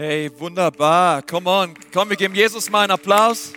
[0.00, 1.22] Hey, wunderbar.
[1.22, 1.74] Come on.
[1.92, 3.52] Komm, wir geben Jesus mal einen Applaus.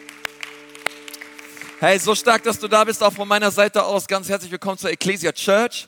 [1.79, 4.07] Hey, so stark, dass du da bist, auch von meiner Seite aus.
[4.07, 5.87] Ganz herzlich willkommen zur Ecclesia Church.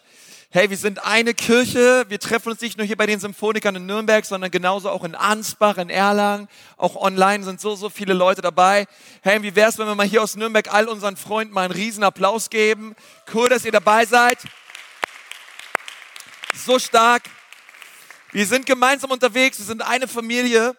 [0.51, 2.05] Hey, wir sind eine Kirche.
[2.07, 5.15] Wir treffen uns nicht nur hier bei den Symphonikern in Nürnberg, sondern genauso auch in
[5.15, 6.47] Ansbach, in Erlangen.
[6.77, 8.85] Auch online sind so, so viele Leute dabei.
[9.23, 12.04] Hey, wie wär's, wenn wir mal hier aus Nürnberg all unseren Freunden mal einen riesen
[12.04, 12.95] Applaus geben?
[13.33, 14.38] Cool, dass ihr dabei seid.
[16.54, 17.23] So stark.
[18.34, 20.75] Wir sind gemeinsam unterwegs, wir sind eine Familie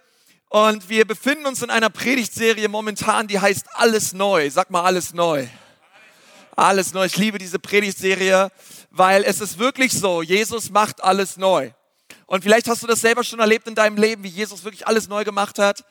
[0.48, 4.50] und wir befinden uns in einer Predigtserie momentan, die heißt Alles Neu.
[4.50, 5.46] Sag mal alles neu.
[6.56, 7.04] Alles neu.
[7.04, 8.50] Ich liebe diese Predigtserie,
[8.90, 11.70] weil es ist wirklich so, Jesus macht alles neu.
[12.26, 15.06] Und vielleicht hast du das selber schon erlebt in deinem Leben, wie Jesus wirklich alles
[15.06, 15.84] neu gemacht hat.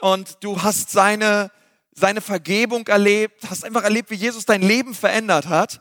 [0.00, 1.50] Und du hast seine,
[1.90, 5.80] seine Vergebung erlebt, hast einfach erlebt, wie Jesus dein Leben verändert hat.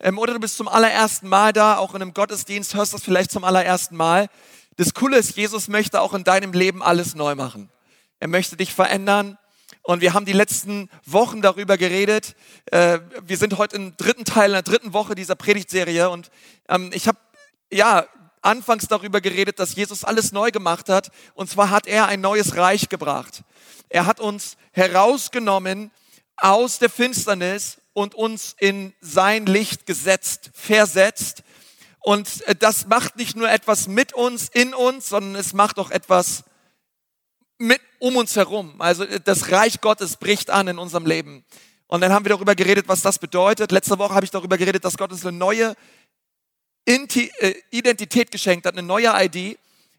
[0.00, 3.30] Ähm, oder du bist zum allerersten Mal da, auch in einem Gottesdienst, hörst das vielleicht
[3.30, 4.28] zum allerersten Mal.
[4.76, 7.70] Das Coole ist, Jesus möchte auch in deinem Leben alles neu machen.
[8.20, 9.38] Er möchte dich verändern.
[9.82, 12.36] Und wir haben die letzten Wochen darüber geredet.
[12.66, 16.10] Äh, wir sind heute im dritten Teil, in der dritten Woche dieser Predigtserie.
[16.10, 16.30] Und
[16.68, 17.18] ähm, ich habe
[17.72, 18.06] ja
[18.42, 21.10] anfangs darüber geredet, dass Jesus alles neu gemacht hat.
[21.34, 23.44] Und zwar hat er ein neues Reich gebracht.
[23.88, 25.90] Er hat uns herausgenommen
[26.36, 31.42] aus der Finsternis und uns in sein Licht gesetzt, versetzt.
[32.06, 35.90] Und äh, das macht nicht nur etwas mit uns, in uns, sondern es macht auch
[35.90, 36.44] etwas
[37.58, 38.80] mit um uns herum.
[38.80, 41.44] Also äh, das Reich Gottes bricht an in unserem Leben.
[41.88, 43.72] Und dann haben wir darüber geredet, was das bedeutet.
[43.72, 45.74] Letzte Woche habe ich darüber geredet, dass Gott uns eine neue
[46.86, 49.58] äh, Identität geschenkt hat, eine neue ID.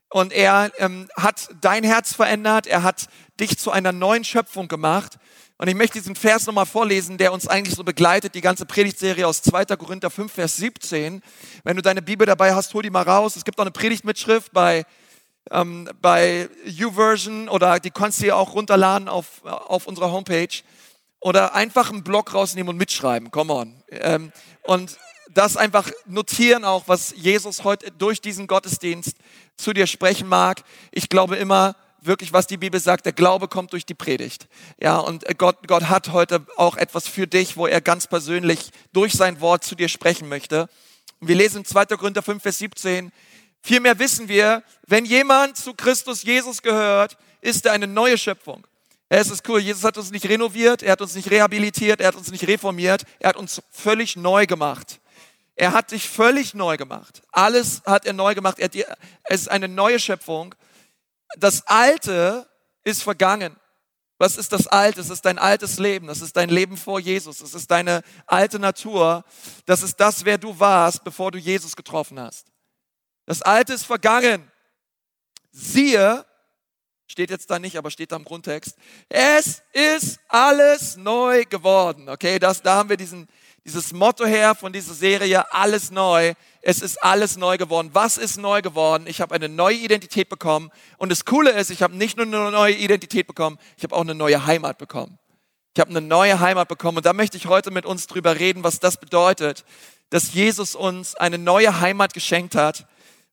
[0.10, 5.18] Und er ähm, hat dein Herz verändert, er hat dich zu einer neuen Schöpfung gemacht.
[5.60, 9.26] Und ich möchte diesen Vers nochmal vorlesen, der uns eigentlich so begleitet, die ganze Predigtserie
[9.26, 9.66] aus 2.
[9.78, 11.24] Korinther 5, Vers 17.
[11.64, 13.36] Wenn du deine Bibel dabei hast, hol die mal raus.
[13.36, 14.86] Es gibt auch eine Predigtmitschrift bei,
[15.50, 20.62] ähm, bei YouVersion oder die kannst du dir auch runterladen auf, auf unserer Homepage.
[21.22, 23.32] Oder einfach einen Blog rausnehmen und mitschreiben.
[23.32, 23.84] Come on.
[23.90, 25.00] Ähm, und
[25.34, 29.18] das einfach notieren auch, was Jesus heute durch diesen Gottesdienst
[29.56, 30.62] zu dir sprechen mag.
[30.92, 34.48] Ich glaube immer, wirklich, was die Bibel sagt, der Glaube kommt durch die Predigt.
[34.82, 39.14] Ja, und Gott, Gott hat heute auch etwas für dich, wo er ganz persönlich durch
[39.14, 40.70] sein Wort zu dir sprechen möchte.
[41.20, 41.86] Und wir lesen 2.
[41.86, 43.12] Korinther 5, Vers 17.
[43.62, 48.66] Vielmehr wissen wir, wenn jemand zu Christus Jesus gehört, ist er eine neue Schöpfung.
[49.10, 52.16] Es ist cool, Jesus hat uns nicht renoviert, er hat uns nicht rehabilitiert, er hat
[52.16, 55.00] uns nicht reformiert, er hat uns völlig neu gemacht.
[55.56, 57.24] Er hat dich völlig neu gemacht.
[57.32, 58.60] Alles hat er neu gemacht.
[58.60, 58.70] Er
[59.24, 60.54] es ist eine neue Schöpfung
[61.38, 62.48] das Alte
[62.84, 63.56] ist vergangen.
[64.18, 65.02] Was ist das Alte?
[65.02, 66.08] Es ist dein altes Leben.
[66.08, 67.42] Das ist dein Leben vor Jesus.
[67.42, 69.24] Es ist deine alte Natur.
[69.66, 72.48] Das ist das, wer du warst, bevor du Jesus getroffen hast.
[73.26, 74.52] Das Alte ist vergangen.
[75.52, 76.26] Siehe,
[77.08, 78.76] steht jetzt da nicht, aber steht da im Grundtext.
[79.10, 82.10] Es ist alles neu geworden.
[82.10, 83.28] Okay, das, da haben wir diesen,
[83.66, 86.34] dieses Motto her von dieser Serie, alles neu.
[86.70, 87.92] Es ist alles neu geworden.
[87.94, 89.06] Was ist neu geworden?
[89.08, 90.70] Ich habe eine neue Identität bekommen.
[90.98, 94.02] Und das Coole ist, ich habe nicht nur eine neue Identität bekommen, ich habe auch
[94.02, 95.18] eine neue Heimat bekommen.
[95.74, 96.98] Ich habe eine neue Heimat bekommen.
[96.98, 99.64] Und da möchte ich heute mit uns drüber reden, was das bedeutet,
[100.10, 102.86] dass Jesus uns eine neue Heimat geschenkt hat.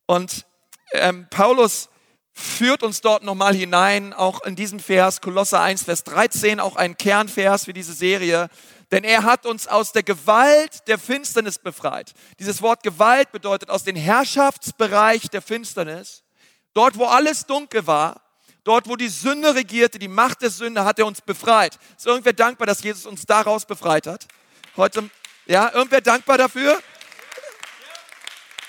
[0.07, 0.47] Und
[0.93, 1.89] ähm, Paulus
[2.35, 6.97] führt uns dort nochmal hinein, auch in diesem Vers, Kolosser 1, Vers 13, auch ein
[6.97, 8.49] Kernvers für diese Serie.
[8.91, 12.13] Denn er hat uns aus der Gewalt der Finsternis befreit.
[12.39, 16.23] Dieses Wort Gewalt bedeutet aus dem Herrschaftsbereich der Finsternis.
[16.75, 18.21] Dort, wo alles dunkel war,
[18.65, 21.79] dort, wo die Sünde regierte, die Macht der Sünde, hat er uns befreit.
[21.97, 24.27] Ist irgendwer dankbar, dass Jesus uns daraus befreit hat?
[24.77, 25.09] Heute,
[25.47, 26.81] ja, irgendwer dankbar dafür?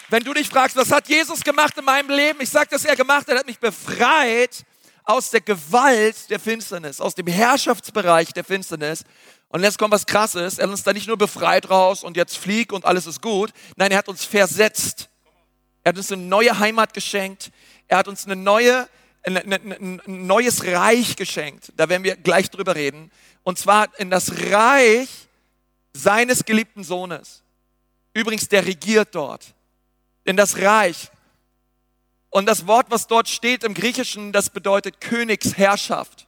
[0.10, 2.40] Wenn du dich fragst, was hat Jesus gemacht in meinem Leben?
[2.40, 4.64] Ich sage, dass er gemacht hat, er hat mich befreit
[5.04, 9.04] aus der Gewalt der Finsternis, aus dem Herrschaftsbereich der Finsternis.
[9.50, 10.58] Und jetzt kommt was Krasses.
[10.58, 13.52] Er hat uns da nicht nur befreit raus und jetzt flieg und alles ist gut.
[13.76, 15.10] Nein, er hat uns versetzt.
[15.84, 17.52] Er hat uns eine neue Heimat geschenkt.
[17.88, 18.90] Er hat uns eine neue,
[19.24, 21.72] ein, ein, ein neues Reich geschenkt.
[21.78, 23.12] Da werden wir gleich drüber reden.
[23.44, 25.10] Und zwar in das Reich
[25.94, 27.44] seines geliebten Sohnes.
[28.14, 29.54] Übrigens, der regiert dort
[30.24, 31.12] in das Reich.
[32.30, 36.28] Und das Wort, was dort steht im Griechischen, das bedeutet Königsherrschaft.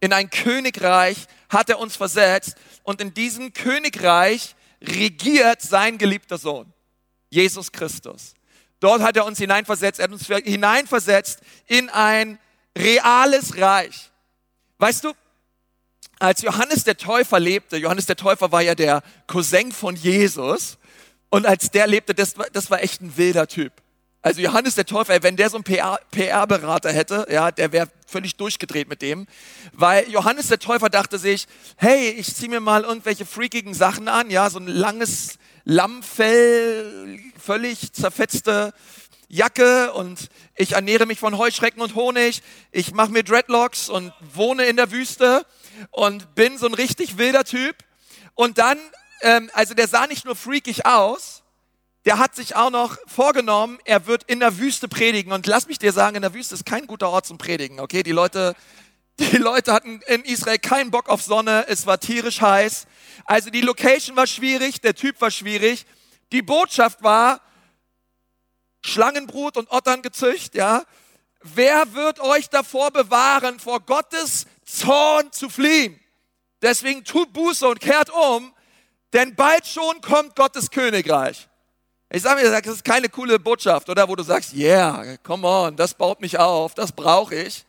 [0.00, 6.72] In ein Königreich hat er uns versetzt und in diesem Königreich regiert sein geliebter Sohn,
[7.28, 8.34] Jesus Christus.
[8.78, 12.38] Dort hat er uns hineinversetzt, er hat uns hineinversetzt in ein
[12.76, 14.10] reales Reich.
[14.78, 15.12] Weißt du,
[16.18, 20.78] als Johannes der Täufer lebte, Johannes der Täufer war ja der Cousin von Jesus,
[21.30, 23.72] und als der lebte, das war, das war echt ein wilder Typ.
[24.22, 25.64] Also Johannes der Täufer, wenn der so einen
[26.10, 29.26] PR-Berater hätte, ja, der wäre völlig durchgedreht mit dem,
[29.72, 31.46] weil Johannes der Täufer dachte sich,
[31.76, 37.94] hey, ich ziehe mir mal irgendwelche freakigen Sachen an, ja, so ein langes Lammfell, völlig
[37.94, 38.74] zerfetzte
[39.28, 44.64] Jacke und ich ernähre mich von Heuschrecken und Honig, ich mache mir Dreadlocks und wohne
[44.64, 45.46] in der Wüste
[45.92, 47.76] und bin so ein richtig wilder Typ.
[48.34, 48.78] Und dann,
[49.22, 51.39] ähm, also der sah nicht nur freakig aus,
[52.06, 55.32] der hat sich auch noch vorgenommen, er wird in der Wüste predigen.
[55.32, 57.78] Und lass mich dir sagen, in der Wüste ist kein guter Ort zum Predigen.
[57.78, 58.54] Okay, die Leute,
[59.18, 62.86] die Leute hatten in Israel keinen Bock auf Sonne, es war tierisch heiß.
[63.26, 65.84] Also die Location war schwierig, der Typ war schwierig.
[66.32, 67.40] Die Botschaft war,
[68.82, 70.84] Schlangenbrut und Otterngezücht, ja.
[71.42, 76.00] Wer wird euch davor bewahren, vor Gottes Zorn zu fliehen?
[76.62, 78.54] Deswegen tut Buße und kehrt um,
[79.12, 81.49] denn bald schon kommt Gottes Königreich.
[82.12, 84.08] Ich sage mir, das ist keine coole Botschaft, oder?
[84.08, 87.64] Wo du sagst, yeah, come on, das baut mich auf, das brauche ich.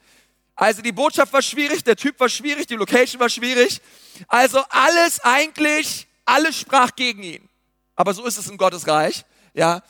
[0.55, 3.81] Also die Botschaft war schwierig, der Typ war schwierig, die Location war schwierig.
[4.27, 7.49] Also alles eigentlich, alles sprach gegen ihn.
[7.95, 9.83] Aber so ist es in Gottes Reich, ja.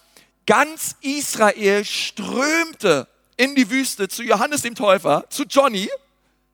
[0.45, 3.07] Ganz Israel strömte
[3.37, 5.89] in die Wüste zu Johannes dem Täufer, zu Johnny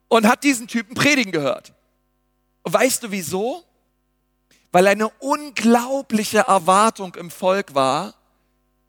[0.07, 1.73] und hat diesen Typen predigen gehört.
[2.63, 3.63] Weißt du wieso?
[4.71, 8.15] Weil eine unglaubliche Erwartung im Volk war,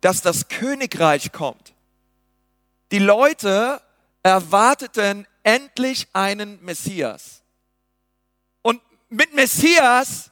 [0.00, 1.74] dass das Königreich kommt.
[2.90, 3.80] Die Leute
[4.22, 7.42] erwarteten endlich einen Messias.
[8.62, 10.30] Und mit Messias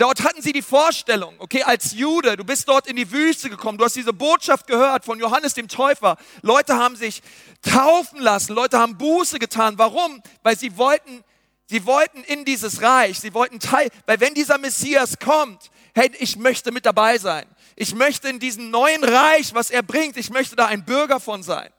[0.00, 3.76] Dort hatten sie die Vorstellung, okay, als Jude, du bist dort in die Wüste gekommen,
[3.76, 6.16] du hast diese Botschaft gehört von Johannes dem Täufer.
[6.40, 7.20] Leute haben sich
[7.60, 9.76] taufen lassen, Leute haben Buße getan.
[9.76, 10.22] Warum?
[10.42, 11.22] Weil sie wollten,
[11.70, 16.36] sie wollten in dieses Reich, sie wollten Teil, weil wenn dieser Messias kommt, hey, ich
[16.36, 17.46] möchte mit dabei sein.
[17.76, 21.42] Ich möchte in diesem neuen Reich, was er bringt, ich möchte da ein Bürger von
[21.42, 21.70] sein.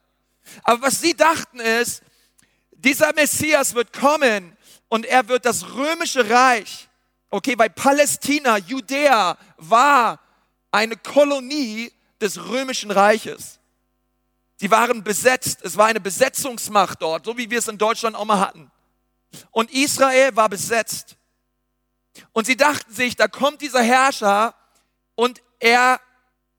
[0.64, 2.02] Aber was sie dachten ist,
[2.72, 4.58] dieser Messias wird kommen
[4.90, 6.90] und er wird das römische Reich
[7.34, 10.20] Okay, weil Palästina, Judäa war
[10.70, 13.58] eine Kolonie des römischen Reiches.
[14.58, 18.26] Sie waren besetzt, es war eine Besetzungsmacht dort, so wie wir es in Deutschland auch
[18.26, 18.70] mal hatten.
[19.52, 21.18] Und Israel war besetzt.
[22.34, 24.56] Und sie dachten sich, da kommt dieser Herrscher
[25.16, 26.00] und er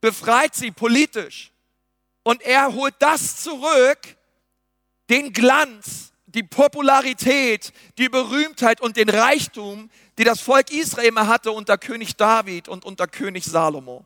[0.01, 1.53] befreit sie politisch.
[2.23, 3.99] Und er holt das zurück,
[5.11, 11.79] den Glanz, die Popularität, die Berühmtheit und den Reichtum, die das Volk Israel hatte unter
[11.79, 14.05] König David und unter König Salomo.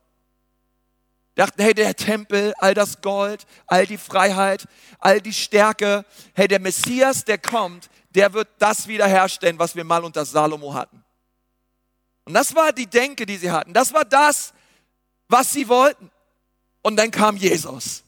[1.34, 4.66] Dachten, hey, der Tempel, all das Gold, all die Freiheit,
[4.98, 10.02] all die Stärke, hey, der Messias, der kommt, der wird das wiederherstellen, was wir mal
[10.02, 11.04] unter Salomo hatten.
[12.24, 13.74] Und das war die Denke, die sie hatten.
[13.74, 14.54] Das war das,
[15.28, 16.10] was sie wollten.
[16.82, 18.02] Und dann kam Jesus.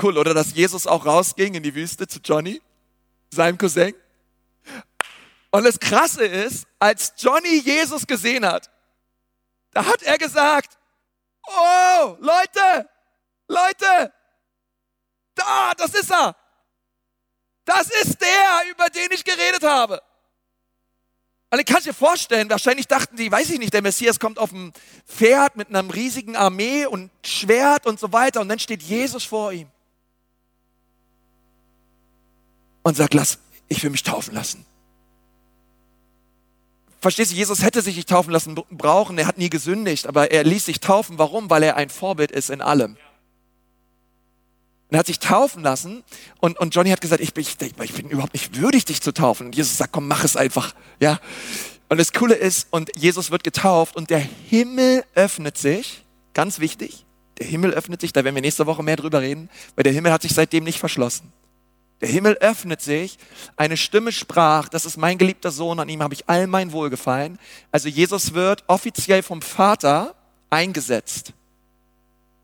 [0.00, 2.62] Cool, oder dass Jesus auch rausging in die Wüste zu Johnny,
[3.30, 3.94] seinem Cousin.
[5.50, 8.70] Und das Krasse ist, als Johnny Jesus gesehen hat,
[9.72, 10.78] da hat er gesagt,
[11.46, 12.88] oh, Leute,
[13.48, 14.12] Leute,
[15.34, 16.36] da, das ist er.
[17.66, 20.00] Das ist der, über den ich geredet habe.
[21.50, 24.50] Und ich kann dir vorstellen, wahrscheinlich dachten die, weiß ich nicht, der Messias kommt auf
[24.50, 24.72] dem
[25.06, 29.52] Pferd mit einer riesigen Armee und Schwert und so weiter und dann steht Jesus vor
[29.52, 29.68] ihm
[32.82, 33.38] und sagt, lass,
[33.68, 34.64] ich will mich taufen lassen.
[37.00, 40.44] Verstehst du, Jesus hätte sich nicht taufen lassen brauchen, er hat nie gesündigt, aber er
[40.44, 41.18] ließ sich taufen.
[41.18, 41.50] Warum?
[41.50, 42.96] Weil er ein Vorbild ist in allem.
[44.88, 46.04] Und er hat sich taufen lassen
[46.40, 49.12] und, und Johnny hat gesagt, ich bin, ich, ich bin überhaupt nicht würdig, dich zu
[49.12, 49.46] taufen.
[49.46, 50.74] Und Jesus sagt, komm, mach es einfach.
[51.00, 51.18] Ja.
[51.88, 57.04] Und das Coole ist, und Jesus wird getauft und der Himmel öffnet sich, ganz wichtig,
[57.38, 60.12] der Himmel öffnet sich, da werden wir nächste Woche mehr drüber reden, weil der Himmel
[60.12, 61.32] hat sich seitdem nicht verschlossen.
[62.00, 63.18] Der Himmel öffnet sich,
[63.56, 67.38] eine Stimme sprach, das ist mein geliebter Sohn, an ihm habe ich all mein Wohlgefallen.
[67.72, 70.14] Also Jesus wird offiziell vom Vater
[70.50, 71.32] eingesetzt.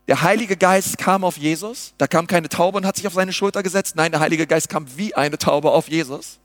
[0.07, 3.31] Der Heilige Geist kam auf Jesus, da kam keine Taube und hat sich auf seine
[3.31, 3.95] Schulter gesetzt.
[3.95, 6.39] Nein, der Heilige Geist kam wie eine Taube auf Jesus.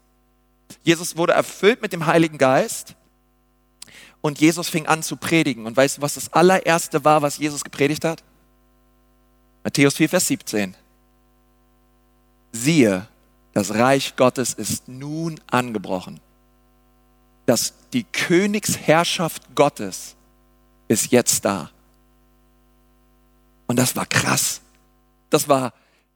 [0.84, 2.94] Jesus wurde erfüllt mit dem Heiligen Geist
[4.20, 5.66] und Jesus fing an zu predigen.
[5.66, 8.22] Und weißt du, was das allererste war, was Jesus gepredigt hat?
[9.64, 10.76] Matthäus 4, Vers 17
[12.52, 13.06] siehe,
[13.52, 16.20] das Reich Gottes ist nun angebrochen.
[17.46, 20.16] Dass die Königsherrschaft Gottes
[20.86, 21.70] ist jetzt da.
[23.68, 24.60] Und das war krass.
[25.30, 25.72] Das war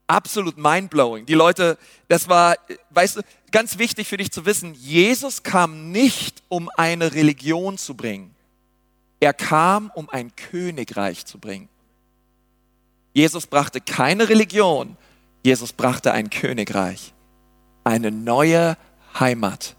[0.07, 1.25] absolut mindblowing.
[1.25, 1.77] Die Leute,
[2.09, 2.57] das war,
[2.89, 7.95] weißt du, ganz wichtig für dich zu wissen, Jesus kam nicht, um eine Religion zu
[7.95, 8.35] bringen.
[9.19, 11.69] Er kam, um ein Königreich zu bringen.
[13.13, 14.97] Jesus brachte keine Religion,
[15.45, 17.13] Jesus brachte ein Königreich,
[17.83, 18.75] eine neue
[19.19, 19.75] Heimat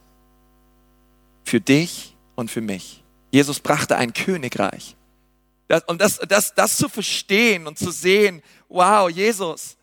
[1.42, 3.02] für dich und für mich.
[3.32, 4.96] Jesus brachte ein Königreich.
[5.68, 9.76] Das, und das, das, das zu verstehen und zu sehen, wow, Jesus,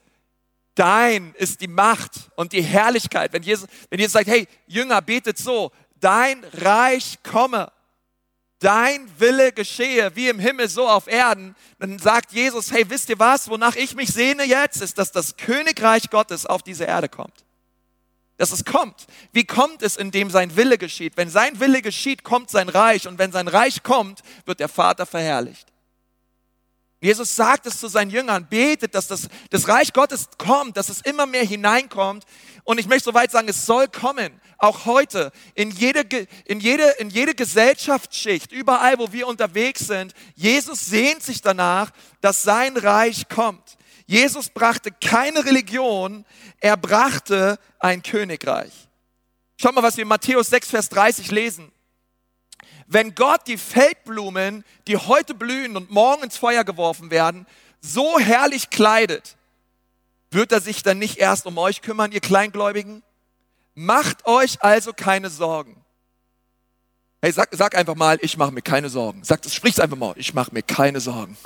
[0.75, 3.33] dein ist die Macht und die Herrlichkeit.
[3.33, 7.71] Wenn Jesus, wenn Jesus sagt, hey, Jünger, betet so, dein Reich komme,
[8.59, 13.19] dein Wille geschehe, wie im Himmel, so auf Erden, dann sagt Jesus, hey, wisst ihr
[13.19, 17.43] was, wonach ich mich sehne jetzt, ist, dass das Königreich Gottes auf diese Erde kommt.
[18.37, 19.07] Dass es kommt.
[19.33, 21.17] Wie kommt es, indem sein Wille geschieht?
[21.17, 23.07] Wenn sein Wille geschieht, kommt sein Reich.
[23.07, 25.70] Und wenn sein Reich kommt, wird der Vater verherrlicht.
[27.01, 31.01] Jesus sagt es zu seinen Jüngern, betet, dass das, das Reich Gottes kommt, dass es
[31.01, 32.25] immer mehr hineinkommt.
[32.63, 36.01] Und ich möchte soweit sagen, es soll kommen, auch heute, in jede,
[36.45, 40.13] in jede, in jede Gesellschaftsschicht, überall, wo wir unterwegs sind.
[40.35, 41.89] Jesus sehnt sich danach,
[42.21, 43.77] dass sein Reich kommt.
[44.05, 46.23] Jesus brachte keine Religion,
[46.59, 48.89] er brachte ein Königreich.
[49.59, 51.71] Schau mal, was wir in Matthäus 6, Vers 30 lesen.
[52.91, 57.47] Wenn Gott die Feldblumen, die heute blühen und morgen ins Feuer geworfen werden,
[57.79, 59.37] so herrlich kleidet,
[60.29, 63.01] wird er sich dann nicht erst um euch kümmern, ihr Kleingläubigen?
[63.75, 65.77] Macht euch also keine Sorgen.
[67.21, 69.23] Hey, sag, sag einfach mal, ich mache mir keine Sorgen.
[69.23, 71.37] Sag, sprich's einfach mal, ich mache mir keine Sorgen.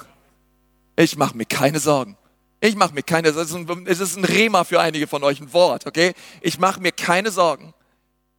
[0.96, 2.18] Ich mache mir keine Sorgen.
[2.60, 5.86] Ich mache mir keine, ein, es ist ein Rema für einige von euch, ein Wort,
[5.86, 6.16] okay?
[6.42, 7.75] Ich mache mir keine Sorgen.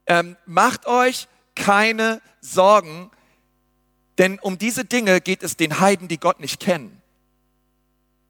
[0.07, 3.11] Ähm, macht euch keine Sorgen,
[4.17, 7.01] denn um diese Dinge geht es den Heiden, die Gott nicht kennen.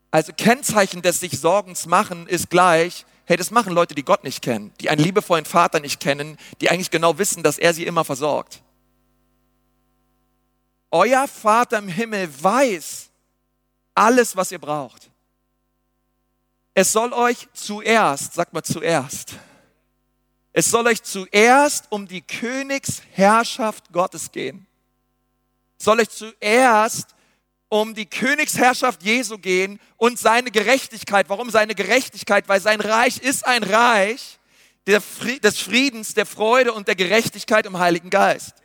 [0.10, 4.42] Also Kennzeichen des sich Sorgens machen ist gleich, hey, das machen Leute, die Gott nicht
[4.42, 8.06] kennen, die einen liebevollen Vater nicht kennen, die eigentlich genau wissen, dass er sie immer
[8.06, 8.64] versorgt.
[10.90, 13.10] Euer Vater im Himmel weiß
[13.94, 15.10] alles, was ihr braucht.
[16.74, 19.34] Es soll euch zuerst, sagt mal zuerst,
[20.58, 24.66] es soll euch zuerst um die Königsherrschaft Gottes gehen.
[25.78, 27.14] Es soll euch zuerst
[27.70, 31.30] um die Königsherrschaft Jesu gehen und seine Gerechtigkeit.
[31.30, 32.50] Warum seine Gerechtigkeit?
[32.50, 34.40] Weil sein Reich ist ein Reich
[34.88, 38.56] des Friedens, der Freude und der Gerechtigkeit im Heiligen Geist.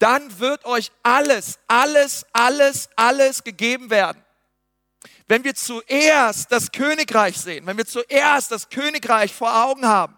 [0.00, 4.20] Dann wird euch alles, alles, alles, alles gegeben werden.
[5.28, 10.16] Wenn wir zuerst das Königreich sehen, wenn wir zuerst das Königreich vor Augen haben,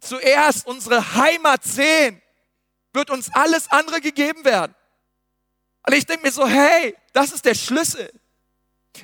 [0.00, 2.20] zuerst unsere Heimat sehen,
[2.92, 4.74] wird uns alles andere gegeben werden.
[5.86, 8.10] Und ich denke mir so, hey, das ist der Schlüssel.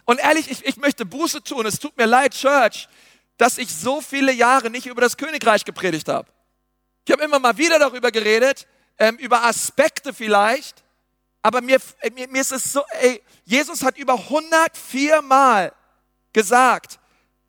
[0.04, 1.66] Und ehrlich, ich, ich möchte Buße tun.
[1.66, 2.88] Es tut mir leid, Church,
[3.36, 6.28] dass ich so viele Jahre nicht über das Königreich gepredigt habe.
[7.04, 8.66] Ich habe immer mal wieder darüber geredet,
[8.98, 10.82] ähm, über Aspekte vielleicht.
[11.42, 11.78] Aber mir,
[12.14, 15.72] mir, mir ist es so, ey, Jesus hat über 104 Mal
[16.32, 16.98] gesagt,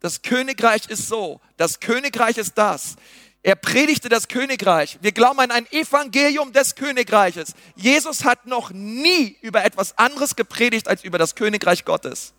[0.00, 2.94] das Königreich ist so, das Königreich ist das.
[3.42, 4.98] Er predigte das Königreich.
[5.00, 7.54] Wir glauben an ein Evangelium des Königreiches.
[7.76, 12.32] Jesus hat noch nie über etwas anderes gepredigt als über das Königreich Gottes.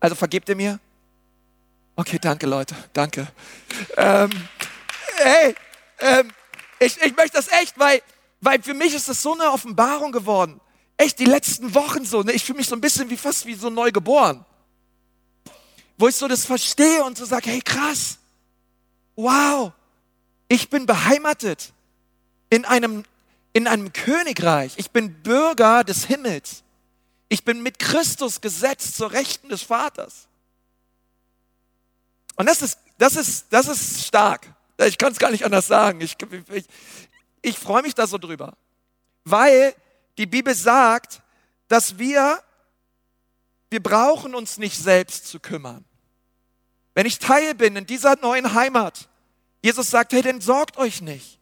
[0.00, 0.80] Also vergebt ihr mir?
[1.96, 3.28] Okay, danke Leute, danke.
[3.96, 4.30] Ähm,
[5.16, 5.54] hey,
[5.98, 6.30] ähm,
[6.78, 8.02] ich, ich möchte das echt, weil,
[8.40, 10.60] weil für mich ist das so eine Offenbarung geworden.
[10.96, 12.22] Echt, die letzten Wochen so.
[12.22, 12.32] Ne?
[12.32, 14.44] Ich fühle mich so ein bisschen wie fast wie so neu geboren.
[15.98, 18.18] Wo ich so das verstehe und so sage, hey krass,
[19.16, 19.72] wow,
[20.52, 21.72] ich bin beheimatet
[22.50, 23.04] in einem,
[23.54, 24.74] in einem Königreich.
[24.76, 26.62] Ich bin Bürger des Himmels.
[27.30, 30.28] Ich bin mit Christus gesetzt zur Rechten des Vaters.
[32.36, 34.46] Und das ist, das ist, das ist stark.
[34.76, 36.02] Ich kann es gar nicht anders sagen.
[36.02, 36.18] Ich,
[36.50, 36.66] ich,
[37.40, 38.54] ich freue mich da so drüber.
[39.24, 39.74] Weil
[40.18, 41.22] die Bibel sagt,
[41.68, 42.42] dass wir,
[43.70, 45.82] wir brauchen uns nicht selbst zu kümmern.
[46.94, 49.08] Wenn ich Teil bin in dieser neuen Heimat,
[49.62, 51.38] Jesus sagt, hey, denn sorgt euch nicht.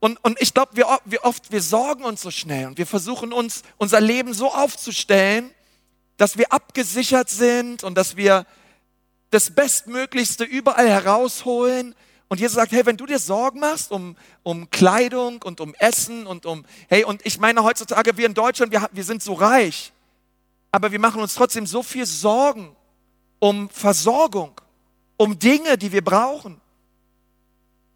[0.00, 3.32] Und, und ich glaube, wir, wir oft, wir sorgen uns so schnell und wir versuchen
[3.32, 5.50] uns unser Leben so aufzustellen,
[6.16, 8.46] dass wir abgesichert sind und dass wir
[9.30, 11.94] das Bestmöglichste überall herausholen.
[12.28, 16.26] Und Jesus sagt, hey, wenn du dir Sorgen machst um, um Kleidung und um Essen
[16.26, 19.92] und um, hey, und ich meine heutzutage, wir in Deutschland, wir, wir sind so reich,
[20.70, 22.74] aber wir machen uns trotzdem so viel Sorgen
[23.40, 24.60] um Versorgung
[25.18, 26.58] um Dinge, die wir brauchen.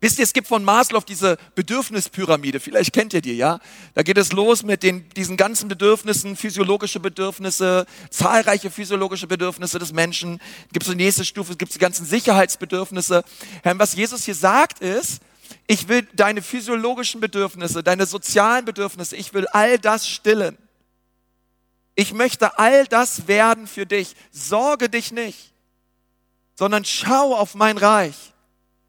[0.02, 3.61] Wisst ihr, es gibt von Maslow diese Bedürfnispyramide, vielleicht kennt ihr die, ja?
[3.95, 9.93] Da geht es los mit den, diesen ganzen Bedürfnissen, physiologische Bedürfnisse, zahlreiche physiologische Bedürfnisse des
[9.93, 10.41] Menschen.
[10.73, 13.23] Gibt es die nächste Stufe, gibt es die ganzen Sicherheitsbedürfnisse.
[13.62, 15.21] Was Jesus hier sagt ist,
[15.69, 20.59] ich will deine physiologischen Bedürfnisse, deine sozialen Bedürfnisse, ich will all das stillen.
[21.95, 24.17] Ich möchte all das werden für dich.
[24.33, 25.51] Sorge dich nicht,
[26.62, 28.33] sondern schau auf mein Reich.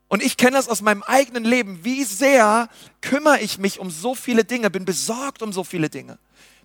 [0.08, 1.84] Und ich kenne das aus meinem eigenen Leben.
[1.84, 2.70] Wie sehr
[3.02, 6.20] kümmere ich mich um so viele Dinge, bin besorgt um so viele Dinge.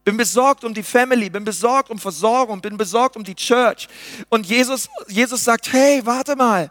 [0.05, 3.89] Bin besorgt um die Family, bin besorgt um Versorgung, bin besorgt um die Church.
[4.29, 6.71] Und Jesus, Jesus sagt, hey, warte mal,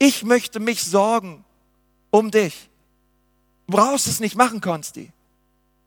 [0.00, 1.44] ich möchte mich sorgen
[2.10, 2.68] um dich.
[3.68, 5.12] Du brauchst es nicht machen, Konsti.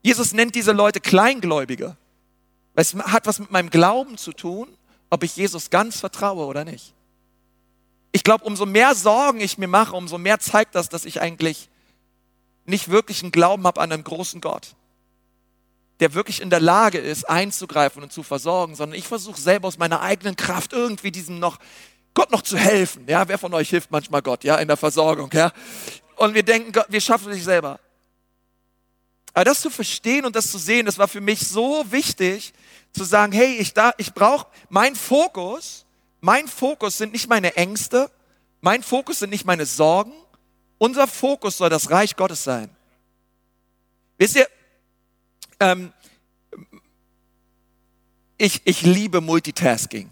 [0.02, 1.98] Jesus nennt diese Leute Kleingläubige.
[2.74, 4.70] Es hat was mit meinem Glauben zu tun,
[5.10, 6.94] ob ich Jesus ganz vertraue oder nicht.
[8.12, 11.70] Ich glaube, umso mehr Sorgen ich mir mache, umso mehr zeigt das, dass ich eigentlich
[12.66, 14.76] nicht wirklich einen Glauben habe an einen großen Gott,
[16.00, 19.78] der wirklich in der Lage ist, einzugreifen und zu versorgen, sondern ich versuche selber aus
[19.78, 21.58] meiner eigenen Kraft irgendwie diesem noch
[22.14, 23.06] Gott noch zu helfen.
[23.08, 25.52] Ja, wer von euch hilft manchmal Gott, ja, in der Versorgung, ja?
[26.18, 27.80] Und wir denken, wir schaffen es nicht selber.
[29.34, 32.54] Aber das zu verstehen und das zu sehen, das war für mich so wichtig,
[32.92, 35.86] zu sagen, hey, ich da, ich brauche mein Fokus,
[36.22, 38.10] mein Fokus sind nicht meine Ängste,
[38.62, 40.14] mein Fokus sind nicht meine Sorgen,
[40.78, 42.70] unser Fokus soll das Reich Gottes sein.
[44.18, 44.48] Wisst ihr,
[45.60, 45.92] ähm,
[48.38, 50.12] ich, ich liebe Multitasking.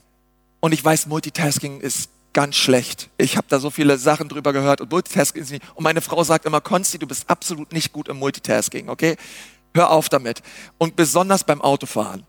[0.59, 3.09] Und ich weiß, Multitasking ist ganz schlecht.
[3.17, 5.63] Ich habe da so viele Sachen drüber gehört und Multitasking ist nicht.
[5.73, 9.15] Und meine Frau sagt immer, Konsti, du bist absolut nicht gut im Multitasking, okay?
[9.73, 10.41] Hör auf damit.
[10.77, 12.25] Und besonders beim Autofahren.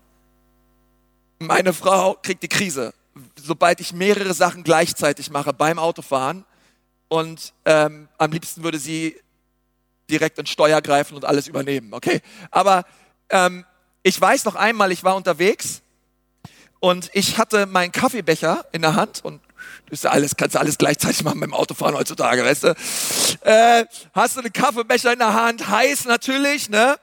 [1.39, 2.93] Meine Frau kriegt die Krise,
[3.43, 6.45] sobald ich mehrere Sachen gleichzeitig mache beim Autofahren.
[7.07, 9.15] Und ähm, am liebsten würde sie
[10.09, 12.21] direkt ins Steuer greifen und alles übernehmen, okay?
[12.51, 12.85] Aber
[13.29, 13.65] ähm,
[14.03, 15.81] ich weiß noch einmal, ich war unterwegs
[16.79, 19.41] und ich hatte meinen Kaffeebecher in der Hand und
[19.89, 22.75] ist alles, kannst du alles gleichzeitig machen beim Autofahren heutzutage, weißt du?
[23.41, 26.97] Äh, hast du einen Kaffeebecher in der Hand, heiß natürlich, ne?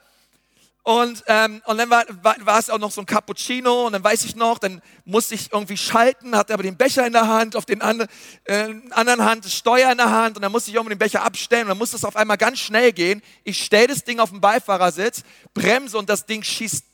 [0.83, 4.03] Und, ähm, und dann war, war, war es auch noch so ein Cappuccino und dann
[4.03, 7.55] weiß ich noch, dann musste ich irgendwie schalten, hatte aber den Becher in der Hand,
[7.55, 8.07] auf den andre,
[8.45, 11.23] äh, anderen Hand das Steuer in der Hand und dann musste ich irgendwie den Becher
[11.23, 13.21] abstellen und dann musste es auf einmal ganz schnell gehen.
[13.43, 15.23] Ich stelle das Ding auf den Beifahrersitz,
[15.53, 16.85] bremse und das Ding schießt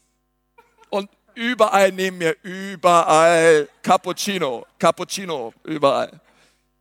[0.89, 6.19] und überall neben mir, überall Cappuccino, Cappuccino, überall.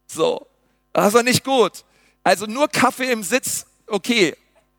[0.06, 0.46] So,
[0.92, 1.84] das war nicht gut.
[2.22, 4.34] Also nur Kaffee im Sitz, okay,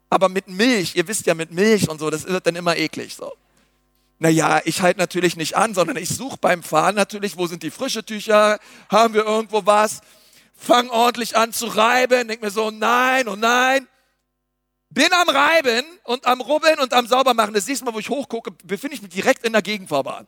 [0.09, 3.15] aber mit Milch, ihr wisst ja, mit Milch und so, das wird dann immer eklig.
[3.15, 3.33] So.
[4.19, 7.71] Naja, ich halte natürlich nicht an, sondern ich suche beim Fahren natürlich, wo sind die
[7.71, 10.01] frische Tücher, haben wir irgendwo was,
[10.55, 13.87] fang ordentlich an zu reiben, denk mir so, nein und nein,
[14.89, 17.53] bin am Reiben und am Rubbeln und am Saubermachen.
[17.53, 20.25] Das nächste Mal, wo ich hochgucke, befinde ich mich direkt in der Gegenfahrbahn.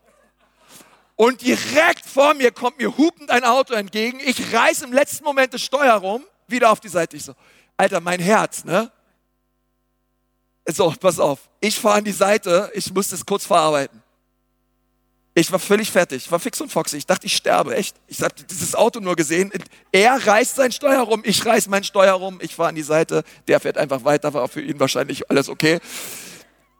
[1.16, 4.20] Und direkt vor mir kommt mir hupend ein Auto entgegen.
[4.20, 7.16] Ich reiß im letzten Moment das Steuer rum, wieder auf die Seite.
[7.16, 7.34] Ich so,
[7.78, 8.92] Alter, mein Herz, ne?
[10.67, 11.39] So, pass auf.
[11.62, 14.03] Ich fahre an die Seite, ich musste es kurz verarbeiten.
[15.34, 16.97] Ich war völlig fertig, ich war fix und foxy.
[16.97, 17.95] Ich dachte, ich sterbe, echt.
[18.08, 19.51] Ich habe dieses Auto nur gesehen.
[19.91, 23.23] Er reißt sein Steuer rum, ich reiß mein Steuer rum, ich fahre an die Seite,
[23.47, 25.80] der fährt einfach weiter, war für ihn wahrscheinlich alles okay.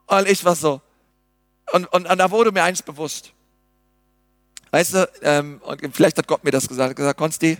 [0.08, 0.80] Und ich war so.
[1.72, 3.32] Und, und, und da wurde mir eins bewusst.
[4.72, 7.58] Weißt du, ähm, und vielleicht hat Gott mir das gesagt, gesagt, Konsti,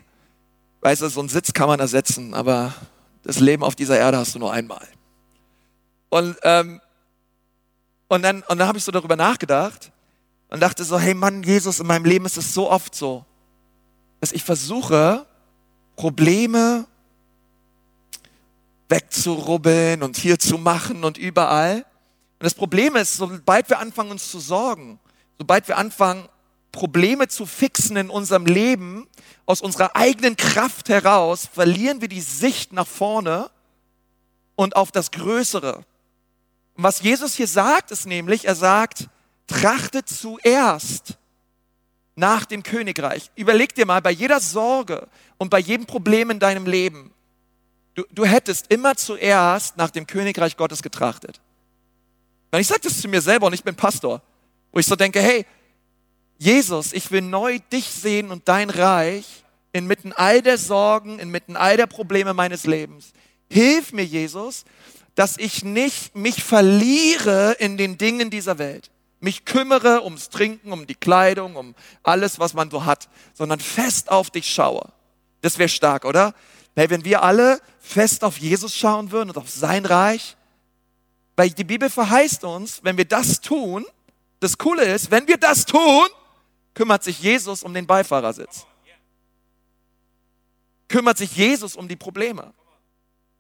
[0.81, 2.75] weißt du, so einen Sitz kann man ersetzen, aber
[3.23, 4.87] das Leben auf dieser Erde hast du nur einmal.
[6.11, 6.81] Und, ähm,
[8.09, 9.93] und dann, und dann habe ich so darüber nachgedacht
[10.49, 13.25] und dachte so, hey Mann, Jesus, in meinem Leben ist es so oft so,
[14.21, 15.27] dass ich versuche,
[15.97, 16.87] Probleme
[18.89, 21.79] wegzurubbeln und hier zu machen und überall.
[22.39, 24.99] Und das Problem ist, sobald wir anfangen, uns zu sorgen,
[25.39, 26.29] sobald wir anfangen,
[26.73, 29.09] Probleme zu fixen in unserem Leben,
[29.47, 33.51] aus unserer eigenen Kraft heraus, verlieren wir die Sicht nach vorne
[34.55, 35.85] und auf das Größere.
[36.79, 39.09] Und was Jesus hier sagt, ist nämlich, er sagt,
[39.49, 41.19] trachtet zuerst
[42.15, 43.33] nach dem Königreich.
[43.35, 47.11] Überleg dir mal, bei jeder Sorge und bei jedem Problem in deinem Leben,
[47.95, 51.41] du, du hättest immer zuerst nach dem Königreich Gottes getrachtet.
[52.53, 54.23] Und ich sage das zu mir selber und ich bin Pastor,
[54.71, 55.47] wo ich so denke, hey,
[56.39, 61.77] Jesus, ich will neu dich sehen und dein Reich inmitten all der Sorgen, inmitten all
[61.77, 63.11] der Probleme meines Lebens.
[63.51, 64.65] Hilf mir, Jesus,
[65.19, 70.87] dass ich nicht mich verliere in den Dingen dieser Welt mich kümmere ums Trinken, um
[70.87, 74.93] die Kleidung, um alles, was man so hat, sondern fest auf dich schaue.
[75.41, 76.35] Das wäre stark, oder?
[76.77, 80.37] Hey, wenn wir alle fest auf Jesus schauen würden und auf sein Reich,
[81.35, 83.85] weil die Bibel verheißt uns, wenn wir das tun,
[84.39, 86.07] das Coole ist, wenn wir das tun,
[86.75, 88.67] kümmert sich Jesus um den Beifahrersitz.
[90.87, 92.55] Kümmert sich Jesus um die Probleme.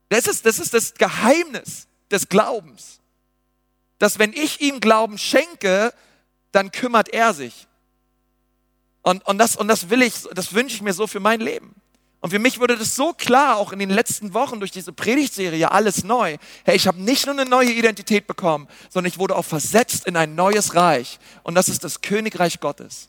[0.08, 2.98] Das ist, das ist das Geheimnis des Glaubens
[3.98, 5.92] dass wenn ich ihm Glauben schenke,
[6.52, 7.66] dann kümmert er sich.
[9.02, 11.74] Und, und, das, und das will ich, das wünsche ich mir so für mein Leben.
[12.20, 15.70] Und für mich wurde das so klar, auch in den letzten Wochen durch diese Predigtserie,
[15.70, 16.36] alles neu.
[16.64, 20.16] Hey, ich habe nicht nur eine neue Identität bekommen, sondern ich wurde auch versetzt in
[20.16, 21.20] ein neues Reich.
[21.44, 23.08] Und das ist das Königreich Gottes.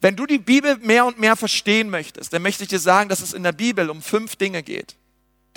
[0.00, 3.20] Wenn du die Bibel mehr und mehr verstehen möchtest, dann möchte ich dir sagen, dass
[3.20, 4.96] es in der Bibel um fünf Dinge geht.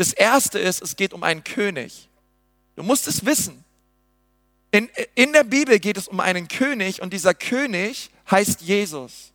[0.02, 2.10] Das erste ist, es geht um einen König.
[2.76, 3.64] Du musst es wissen.
[4.72, 9.32] In, in der Bibel geht es um einen König und dieser König heißt Jesus.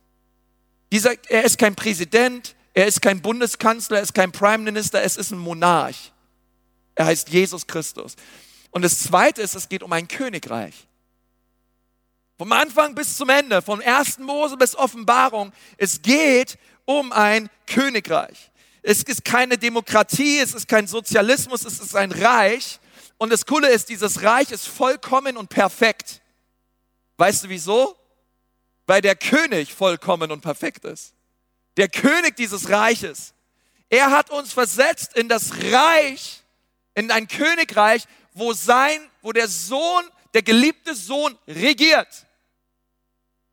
[0.91, 5.15] Dieser, er ist kein Präsident, er ist kein Bundeskanzler, er ist kein Prime Minister, es
[5.15, 6.11] ist ein Monarch.
[6.95, 8.17] Er heißt Jesus Christus.
[8.71, 10.85] Und das Zweite ist, es geht um ein Königreich.
[12.37, 14.19] Vom Anfang bis zum Ende, von 1.
[14.19, 18.51] Mose bis Offenbarung, es geht um ein Königreich.
[18.81, 22.79] Es ist keine Demokratie, es ist kein Sozialismus, es ist ein Reich.
[23.17, 26.21] Und das Coole ist, dieses Reich ist vollkommen und perfekt.
[27.17, 27.97] Weißt du wieso?
[28.85, 31.13] Weil der König vollkommen und perfekt ist
[31.77, 33.33] der König dieses Reiches.
[33.89, 36.43] Er hat uns versetzt in das Reich,
[36.95, 42.25] in ein Königreich, wo sein, wo der Sohn, der geliebte Sohn regiert.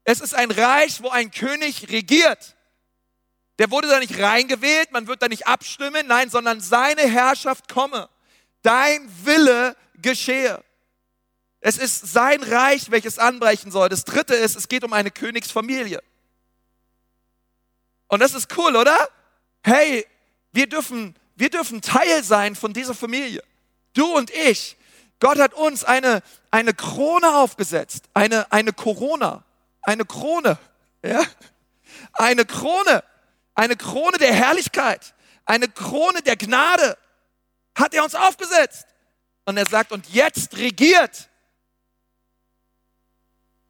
[0.05, 2.54] Es ist ein Reich, wo ein König regiert.
[3.59, 8.09] Der wurde da nicht reingewählt, man wird da nicht abstimmen, nein, sondern seine Herrschaft komme.
[8.63, 10.63] Dein Wille geschehe.
[11.61, 13.89] Es ist sein Reich, welches anbrechen soll.
[13.89, 16.03] Das dritte ist, es geht um eine Königsfamilie.
[18.09, 19.09] Und das ist cool, oder?
[19.63, 20.07] Hey,
[20.53, 23.43] wir dürfen, wir dürfen Teil sein von dieser Familie.
[23.95, 24.77] Du und ich.
[25.21, 28.05] Gott hat uns eine, eine Krone aufgesetzt.
[28.13, 29.45] Eine, eine Corona.
[29.83, 30.59] Eine Krone.
[31.03, 31.23] Ja?
[32.13, 33.03] Eine Krone.
[33.55, 35.15] Eine Krone der Herrlichkeit.
[35.45, 36.97] Eine Krone der Gnade.
[37.77, 38.87] Hat er uns aufgesetzt.
[39.45, 41.29] Und er sagt, und jetzt regiert.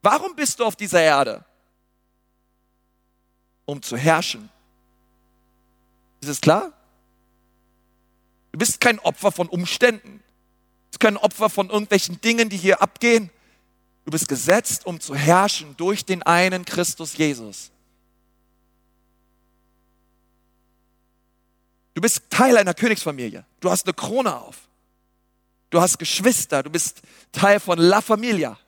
[0.03, 1.45] Warum bist du auf dieser Erde?
[3.67, 4.51] um zu herrschen.
[6.21, 6.73] Ist es klar?
[8.53, 10.19] Du bist kein Opfer von Umständen.
[10.19, 13.31] Du bist kein Opfer von irgendwelchen Dingen, die hier abgehen.
[14.05, 17.71] Du bist gesetzt, um zu herrschen durch den einen Christus Jesus.
[21.95, 23.45] Du bist Teil einer Königsfamilie.
[23.61, 24.69] Du hast eine Krone auf.
[25.71, 26.63] Du hast Geschwister.
[26.63, 27.03] Du bist
[27.33, 28.59] Teil von La Familia.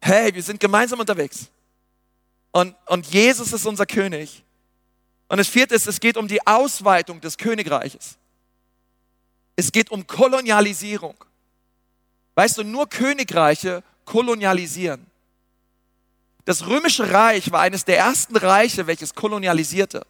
[0.00, 1.46] Hey, wir sind gemeinsam unterwegs.
[2.52, 4.44] Und, und Jesus ist unser König.
[5.28, 8.16] Und das vierte ist, es geht um die Ausweitung des Königreiches.
[9.56, 11.16] Es geht um Kolonialisierung.
[12.34, 15.06] Weißt du, nur Königreiche kolonialisieren.
[16.44, 20.06] Das römische Reich war eines der ersten Reiche, welches kolonialisierte.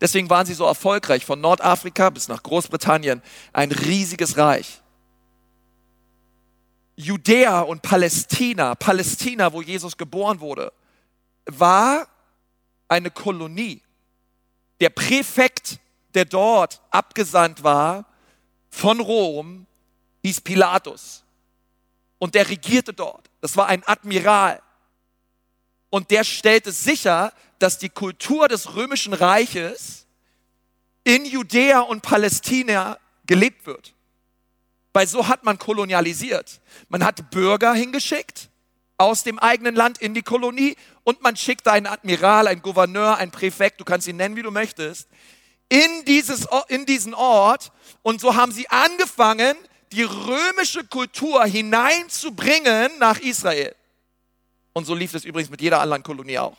[0.00, 4.80] Deswegen waren sie so erfolgreich, von Nordafrika bis nach Großbritannien, ein riesiges Reich.
[6.96, 10.72] Judäa und Palästina, Palästina, wo Jesus geboren wurde,
[11.46, 12.08] war
[12.88, 13.82] eine Kolonie.
[14.80, 15.78] Der Präfekt,
[16.14, 18.04] der dort abgesandt war
[18.70, 19.66] von Rom,
[20.22, 21.24] hieß Pilatus.
[22.18, 23.30] Und der regierte dort.
[23.40, 24.60] Das war ein Admiral.
[25.90, 30.06] Und der stellte sicher, dass die Kultur des römischen Reiches
[31.04, 33.94] in Judäa und Palästina gelebt wird.
[34.92, 36.60] Weil so hat man kolonialisiert.
[36.88, 38.50] Man hat Bürger hingeschickt
[38.98, 43.30] aus dem eigenen Land in die Kolonie und man schickt einen Admiral, einen Gouverneur, einen
[43.30, 45.08] Präfekt, du kannst ihn nennen, wie du möchtest,
[45.68, 47.70] in, dieses, in diesen Ort.
[48.02, 49.56] Und so haben sie angefangen,
[49.92, 53.74] die römische Kultur hineinzubringen nach Israel.
[54.78, 56.56] Und so lief es übrigens mit jeder anderen Kolonie auch.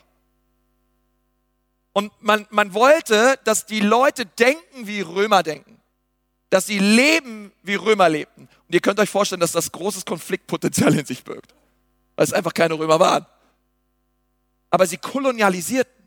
[1.93, 5.79] Und man, man wollte, dass die Leute denken, wie Römer denken.
[6.49, 8.43] Dass sie leben, wie Römer lebten.
[8.67, 11.53] Und ihr könnt euch vorstellen, dass das großes Konfliktpotenzial in sich birgt
[12.19, 13.25] weil es einfach keine Römer waren.
[14.69, 16.05] Aber sie kolonialisierten.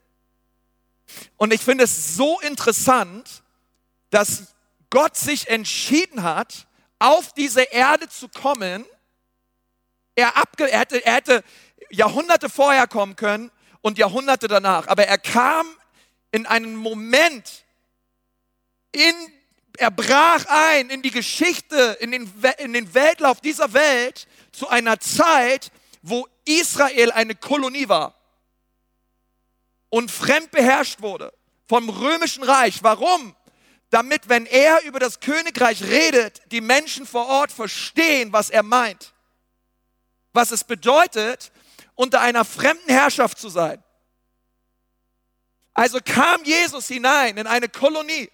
[1.38, 3.42] Und ich finde es so interessant,
[4.10, 4.54] dass
[4.90, 6.66] Gott sich entschieden hat,
[6.98, 8.84] auf diese Erde zu kommen.
[10.14, 11.44] Er, abge er, hätte, er hätte
[11.92, 13.50] Jahrhunderte vorher kommen können
[13.82, 14.88] und Jahrhunderte danach.
[14.88, 15.66] Aber er kam
[16.30, 17.64] in einen Moment,
[18.92, 19.14] in,
[19.76, 24.98] er brach ein in die Geschichte, in den, in den Weltlauf dieser Welt zu einer
[25.00, 28.14] Zeit, wo Israel eine Kolonie war
[29.90, 31.32] und fremd beherrscht wurde
[31.68, 32.82] vom römischen Reich.
[32.82, 33.36] Warum?
[33.90, 39.12] Damit, wenn er über das Königreich redet, die Menschen vor Ort verstehen, was er meint.
[40.32, 41.52] Was es bedeutet,
[41.94, 43.82] unter einer fremden Herrschaft zu sein.
[45.74, 48.30] Also kam Jesus hinein in eine Kolonie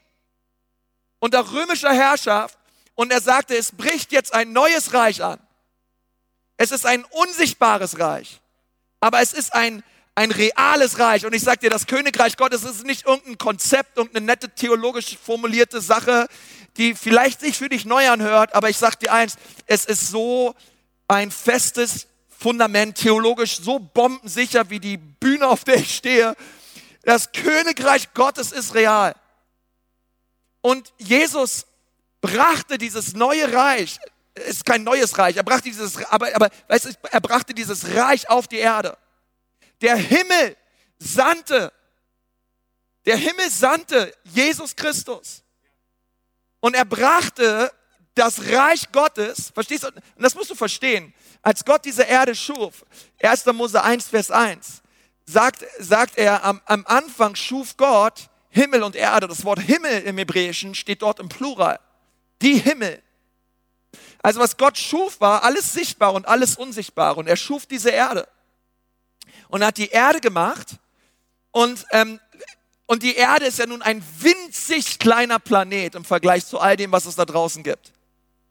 [1.21, 2.59] unter römischer Herrschaft
[2.95, 5.39] und er sagte, es bricht jetzt ein neues Reich an.
[6.57, 8.41] Es ist ein unsichtbares Reich.
[9.01, 9.85] Aber es ist ein,
[10.17, 11.25] ein reales Reich.
[11.25, 15.81] Und ich sage dir, das Königreich Gottes ist nicht irgendein Konzept, irgendeine nette theologisch formulierte
[15.81, 16.27] Sache,
[16.77, 18.55] die vielleicht sich für dich neu anhört.
[18.55, 20.57] Aber ich sage dir eins, es ist so
[21.07, 22.08] ein festes
[22.41, 26.37] Fundament, theologisch so bombensicher wie die Bühne, auf der ich stehe.
[27.03, 29.17] Das Königreich Gottes ist real.
[30.61, 31.67] Und Jesus
[32.21, 33.99] brachte dieses neue Reich,
[34.47, 38.31] ist kein neues Reich, er brachte dieses, aber, aber weißt du, er brachte dieses Reich
[38.31, 38.97] auf die Erde.
[39.81, 40.57] Der Himmel
[41.01, 41.73] sandte,
[43.05, 45.43] der Himmel sandte Jesus Christus.
[46.61, 47.73] Und er brachte
[48.15, 49.89] das Reich Gottes, verstehst du?
[49.89, 51.15] Und das musst du verstehen.
[51.43, 52.85] Als Gott diese Erde schuf,
[53.23, 53.47] 1.
[53.47, 54.83] Mose 1, Vers 1,
[55.25, 59.29] sagt, sagt er, am, am Anfang schuf Gott Himmel und Erde.
[59.29, 61.79] Das Wort Himmel im Hebräischen steht dort im Plural.
[62.43, 63.03] Die Himmel.
[64.23, 67.21] Also was Gott schuf, war alles Sichtbare und alles Unsichtbare.
[67.21, 68.27] Und er schuf diese Erde.
[69.49, 70.77] Und hat die Erde gemacht.
[71.53, 72.21] Und, ähm,
[72.87, 76.91] und die Erde ist ja nun ein winzig kleiner Planet im Vergleich zu all dem,
[76.91, 77.93] was es da draußen gibt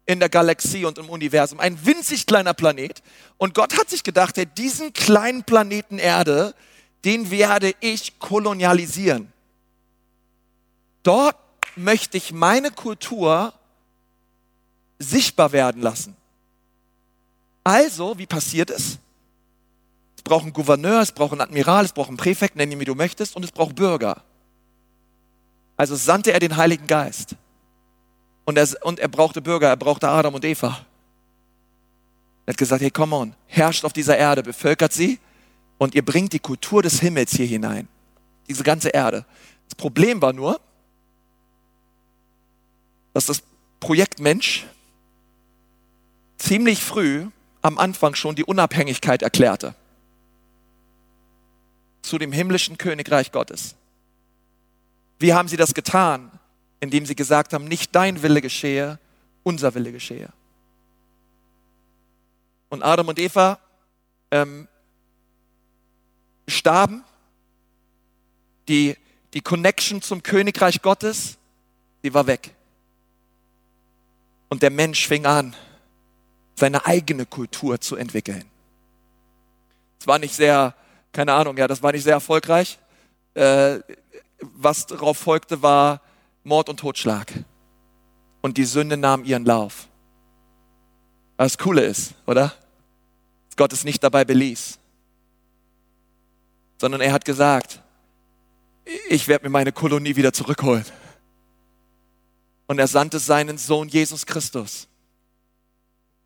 [0.08, 1.60] in der Galaxie und im Universum.
[1.60, 3.04] Ein winzig kleiner Planet.
[3.38, 6.56] Und Gott hat sich gedacht, hey, diesen kleinen Planeten Erde,
[7.06, 9.32] den werde ich kolonialisieren.
[11.04, 11.36] Dort
[11.76, 13.54] möchte ich meine Kultur
[14.98, 16.16] sichtbar werden lassen.
[17.64, 18.98] Also, wie passiert es?
[20.16, 22.86] Es braucht einen Gouverneur, es braucht einen Admiral, es braucht einen Präfekt, nenn ihn wie
[22.86, 24.24] du möchtest, und es braucht Bürger.
[25.76, 27.36] Also sandte er den Heiligen Geist.
[28.48, 30.86] Und er, und er brauchte Bürger, er brauchte Adam und Eva.
[32.46, 35.20] Er hat gesagt, hey, come on, herrscht auf dieser Erde, bevölkert sie
[35.78, 37.90] und ihr bringt die Kultur des Himmels hier hinein.
[38.48, 39.26] Diese ganze Erde.
[39.68, 40.62] Das Problem war nur,
[43.14, 43.44] dass das
[43.82, 44.66] Projekt Mensch
[46.38, 47.28] ziemlich früh
[47.62, 49.76] am Anfang schon die Unabhängigkeit erklärte
[52.02, 53.76] zu dem himmlischen Königreich Gottes.
[55.20, 56.32] Wie haben sie das getan?
[56.80, 59.00] Indem sie gesagt haben, nicht dein Wille geschehe,
[59.44, 60.30] unser Wille geschehe.
[62.70, 63.60] Und Adam und Eva
[64.32, 64.68] ähm,
[66.48, 67.04] starben,
[68.68, 68.98] die,
[69.34, 71.38] die Connection zum Königreich Gottes,
[72.04, 72.54] die war weg.
[74.50, 75.56] Und der Mensch fing an,
[76.56, 78.46] seine eigene Kultur zu entwickeln.
[80.00, 80.76] Es war nicht sehr,
[81.12, 82.80] keine Ahnung, ja, das war nicht sehr erfolgreich.
[83.34, 83.80] Äh,
[84.40, 86.02] was darauf folgte, war
[86.48, 87.32] Mord und Totschlag.
[88.42, 89.88] Und die Sünde nahm ihren Lauf.
[91.36, 92.54] Was Coole ist, oder?
[93.58, 94.78] Gott es nicht dabei beließ,
[96.78, 97.82] sondern er hat gesagt,
[99.10, 100.86] ich werde mir meine Kolonie wieder zurückholen.
[102.68, 104.88] Und er sandte seinen Sohn Jesus Christus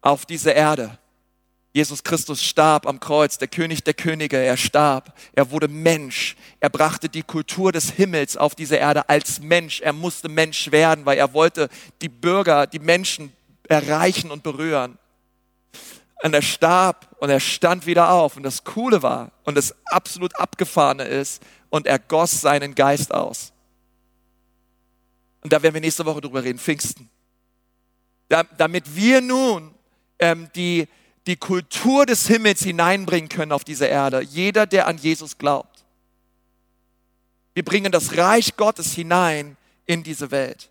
[0.02, 0.98] auf diese Erde,
[1.74, 6.70] Jesus Christus starb am Kreuz, der König der Könige, er starb, er wurde Mensch, er
[6.70, 11.18] brachte die Kultur des Himmels auf diese Erde als Mensch, er musste Mensch werden, weil
[11.18, 11.70] er wollte
[12.02, 13.32] die Bürger, die Menschen
[13.70, 14.98] erreichen und berühren.
[16.24, 20.38] Und er starb und er stand wieder auf und das Coole war und das absolut
[20.38, 23.54] Abgefahrene ist und er goss seinen Geist aus.
[25.42, 27.10] Und da werden wir nächste Woche drüber reden, Pfingsten.
[28.28, 29.74] Da, damit wir nun
[30.20, 30.88] ähm, die,
[31.28, 34.22] die Kultur des Himmels hineinbringen können auf diese Erde.
[34.22, 35.86] Jeder, der an Jesus glaubt.
[37.54, 40.70] Wir bringen das Reich Gottes hinein in diese Welt.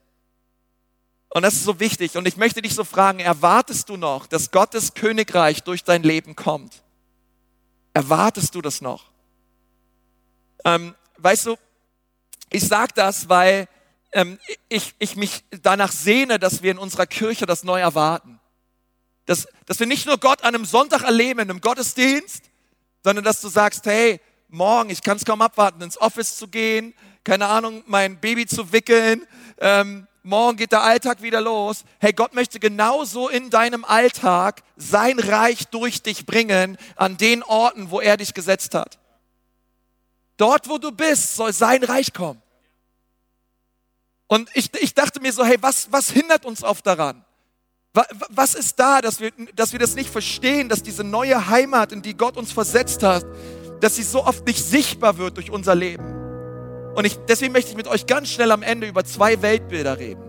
[1.29, 2.17] Und das ist so wichtig.
[2.17, 6.35] Und ich möchte dich so fragen, erwartest du noch, dass Gottes Königreich durch dein Leben
[6.35, 6.83] kommt?
[7.93, 9.11] Erwartest du das noch?
[10.65, 11.57] Ähm, weißt du,
[12.51, 13.69] ich sage das, weil
[14.13, 18.40] ähm, ich, ich mich danach sehne, dass wir in unserer Kirche das neu erwarten.
[19.27, 22.45] Dass, dass wir nicht nur Gott an einem Sonntag erleben, einem Gottesdienst,
[23.05, 26.95] sondern dass du sagst, hey, morgen, ich kann es kaum abwarten, ins Office zu gehen,
[27.25, 29.27] keine Ahnung, mein Baby zu wickeln,
[29.59, 31.85] ähm, morgen geht der Alltag wieder los.
[31.99, 37.91] Hey, Gott möchte genauso in deinem Alltag sein Reich durch dich bringen, an den Orten,
[37.91, 38.99] wo er dich gesetzt hat.
[40.37, 42.41] Dort, wo du bist, soll sein Reich kommen.
[44.27, 47.25] Und ich, ich dachte mir so, hey, was, was hindert uns oft daran?
[47.93, 52.03] Was ist da, dass wir, dass wir das nicht verstehen, dass diese neue Heimat, in
[52.03, 53.27] die Gott uns versetzt hat,
[53.81, 56.05] dass sie so oft nicht sichtbar wird durch unser Leben?
[56.95, 60.23] Und ich, deswegen möchte ich mit euch ganz schnell am Ende über zwei Weltbilder reden,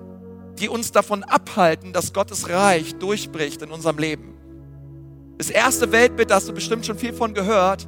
[0.59, 4.33] die uns davon abhalten, dass Gottes Reich durchbricht in unserem Leben.
[5.37, 7.87] Das erste Weltbild, da hast du bestimmt schon viel von gehört,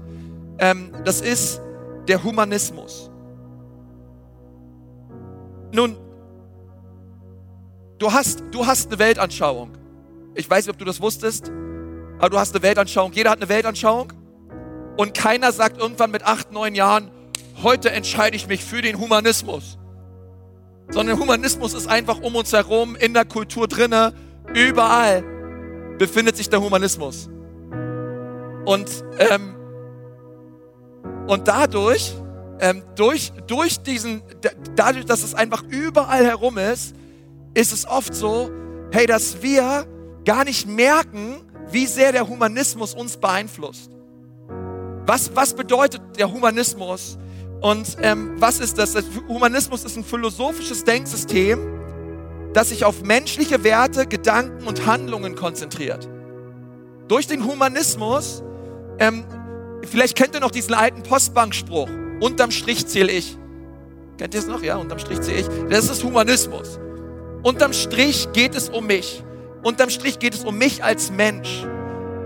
[0.59, 1.61] ähm, das ist
[2.07, 3.09] der Humanismus.
[5.71, 5.97] Nun,
[8.03, 9.77] Du hast, du hast eine Weltanschauung.
[10.35, 11.49] Ich weiß nicht, ob du das wusstest,
[12.19, 13.13] aber du hast eine Weltanschauung.
[13.13, 14.11] Jeder hat eine Weltanschauung.
[14.97, 17.11] Und keiner sagt irgendwann mit acht, neun Jahren,
[17.63, 19.77] heute entscheide ich mich für den Humanismus.
[20.89, 24.13] Sondern Humanismus ist einfach um uns herum, in der Kultur drinne,
[24.53, 25.23] überall
[25.97, 27.29] befindet sich der Humanismus.
[28.65, 29.55] Und, ähm,
[31.27, 32.13] und dadurch,
[32.59, 34.23] ähm, durch, durch diesen,
[34.75, 36.97] dadurch, dass es einfach überall herum ist,
[37.53, 38.49] ist es oft so,
[38.91, 39.85] hey, dass wir
[40.25, 43.91] gar nicht merken, wie sehr der Humanismus uns beeinflusst.
[45.05, 47.17] Was, was bedeutet der Humanismus?
[47.61, 48.93] Und ähm, was ist das?
[48.93, 51.59] Der Humanismus ist ein philosophisches Denksystem,
[52.53, 56.07] das sich auf menschliche Werte, Gedanken und Handlungen konzentriert.
[57.07, 58.43] Durch den Humanismus,
[58.99, 59.25] ähm,
[59.89, 61.89] vielleicht kennt ihr noch diesen alten Postbankspruch,
[62.19, 63.37] unterm Strich zähle ich.
[64.17, 64.61] Kennt ihr es noch?
[64.61, 65.47] Ja, unterm Strich zähle ich.
[65.69, 66.79] Das ist Humanismus.
[67.43, 69.21] Unterm Strich geht es um mich.
[69.63, 71.65] Unterm Strich geht es um mich als Mensch.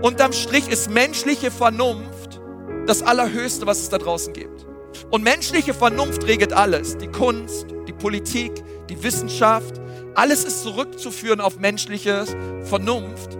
[0.00, 2.40] Unterm Strich ist menschliche Vernunft
[2.86, 4.64] das Allerhöchste, was es da draußen gibt.
[5.10, 6.96] Und menschliche Vernunft regelt alles.
[6.98, 8.52] Die Kunst, die Politik,
[8.88, 9.80] die Wissenschaft.
[10.14, 12.24] Alles ist zurückzuführen auf menschliche
[12.62, 13.36] Vernunft.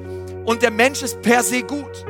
[0.47, 2.05] Und der Mensch ist per se gut.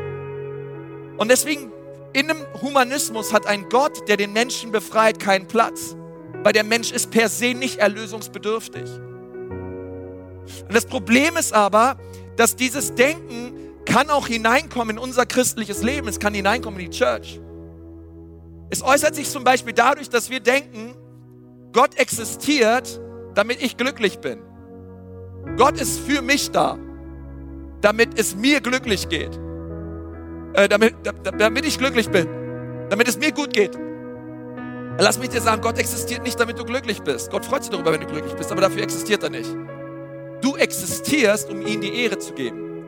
[1.18, 1.70] Und deswegen
[2.14, 5.94] in einem Humanismus hat ein Gott, der den Menschen befreit, keinen Platz.
[6.42, 8.88] Weil der Mensch ist per se nicht erlösungsbedürftig.
[10.66, 11.96] Und das Problem ist aber,
[12.36, 16.08] dass dieses Denken kann auch hineinkommen in unser christliches Leben.
[16.08, 17.40] Es kann hineinkommen in die Church.
[18.70, 20.94] Es äußert sich zum Beispiel dadurch, dass wir denken,
[21.72, 23.00] Gott existiert,
[23.34, 24.40] damit ich glücklich bin.
[25.56, 26.78] Gott ist für mich da,
[27.80, 29.38] damit es mir glücklich geht.
[30.54, 30.94] Äh, damit,
[31.38, 32.26] damit ich glücklich bin.
[32.90, 33.78] Damit es mir gut geht.
[34.98, 37.30] Lass mich dir sagen, Gott existiert nicht, damit du glücklich bist.
[37.30, 39.48] Gott freut sich darüber, wenn du glücklich bist, aber dafür existiert er nicht.
[40.40, 42.84] Du existierst, um ihm die Ehre zu geben.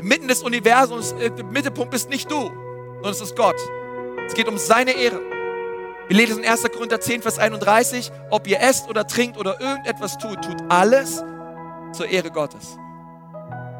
[0.00, 2.50] Mitten des Universums, äh, der Mittelpunkt bist nicht du,
[2.96, 3.56] sondern es ist Gott.
[4.26, 5.20] Es geht um seine Ehre.
[6.08, 6.62] Wir lesen in 1.
[6.72, 11.24] Korinther 10, Vers 31, ob ihr esst oder trinkt oder irgendetwas tut, tut alles
[11.92, 12.76] zur Ehre Gottes.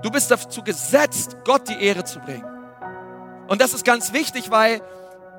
[0.02, 2.44] Du bist dazu gesetzt, Gott die Ehre zu bringen.
[3.48, 4.80] Und das ist ganz wichtig, weil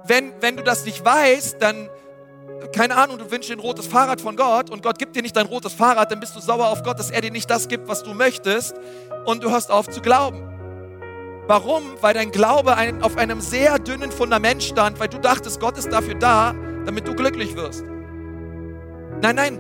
[0.06, 1.89] wenn, wenn du das nicht weißt, dann
[2.74, 5.36] keine Ahnung, du wünschst dir ein rotes Fahrrad von Gott und Gott gibt dir nicht
[5.36, 7.88] dein rotes Fahrrad, dann bist du sauer auf Gott, dass er dir nicht das gibt,
[7.88, 8.76] was du möchtest
[9.26, 10.43] und du hörst auf zu glauben.
[11.48, 11.84] Warum?
[12.02, 15.91] Weil dein Glaube ein, auf einem sehr dünnen Fundament stand, weil du dachtest, Gott ist
[15.91, 16.54] dafür da,
[16.86, 17.84] damit du glücklich wirst.
[19.22, 19.60] Nein, nein,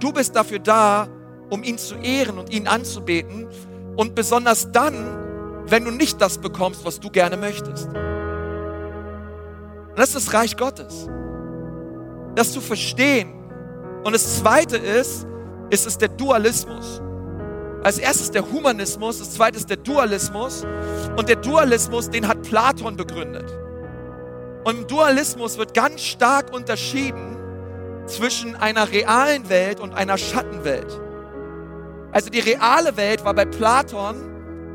[0.00, 1.08] du bist dafür da,
[1.50, 3.48] um ihn zu ehren und ihn anzubeten
[3.96, 7.86] und besonders dann, wenn du nicht das bekommst, was du gerne möchtest.
[9.88, 11.08] Und das ist das Reich Gottes
[12.38, 13.32] das zu verstehen.
[14.04, 15.26] Und das Zweite ist,
[15.70, 17.02] ist es der Dualismus.
[17.82, 20.64] Als erstes der Humanismus, das Zweite ist der Dualismus.
[21.16, 23.52] Und der Dualismus, den hat Platon begründet.
[24.64, 27.36] Und im Dualismus wird ganz stark unterschieden
[28.06, 31.00] zwischen einer realen Welt und einer Schattenwelt.
[32.12, 34.16] Also die reale Welt war bei Platon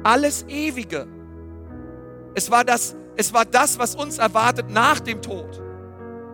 [0.04, 1.08] alles Ewige.
[2.36, 5.62] Es war das, es war das, was uns erwartet nach dem Tod.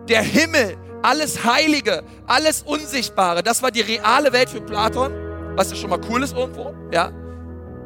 [0.08, 5.12] Der Himmel, alles Heilige, alles Unsichtbare, das war die reale Welt für Platon,
[5.56, 7.12] was ja schon mal cool ist irgendwo, ja.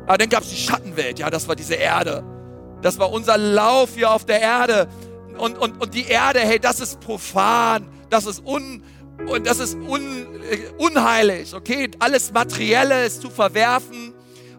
[0.06, 2.22] Aber dann gab es die Schattenwelt, ja, das war diese Erde.
[2.82, 4.88] Das war unser Lauf hier auf der Erde.
[5.38, 8.82] Und, und, und die Erde, hey, das ist profan, das ist un,
[9.26, 11.90] und das ist un, äh, unheilig, okay?
[11.98, 14.12] Alles Materielle ist zu verwerfen.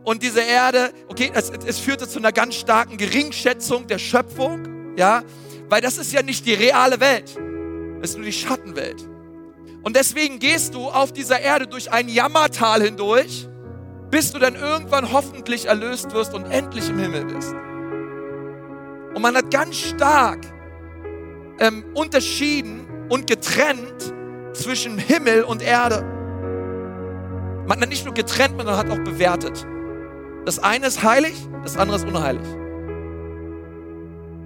[0.03, 5.23] Und diese Erde, okay, es, es führte zu einer ganz starken Geringschätzung der Schöpfung, ja?
[5.69, 7.37] Weil das ist ja nicht die reale Welt.
[8.05, 9.03] Das ist nur die Schattenwelt.
[9.81, 13.47] Und deswegen gehst du auf dieser Erde durch ein Jammertal hindurch,
[14.11, 17.51] bis du dann irgendwann hoffentlich erlöst wirst und endlich im Himmel bist.
[19.15, 20.45] Und man hat ganz stark
[21.57, 24.13] ähm, unterschieden und getrennt
[24.53, 26.03] zwischen Himmel und Erde.
[27.65, 29.65] Man hat nicht nur getrennt, man hat auch bewertet.
[30.45, 32.45] Das eine ist heilig, das andere ist unheilig.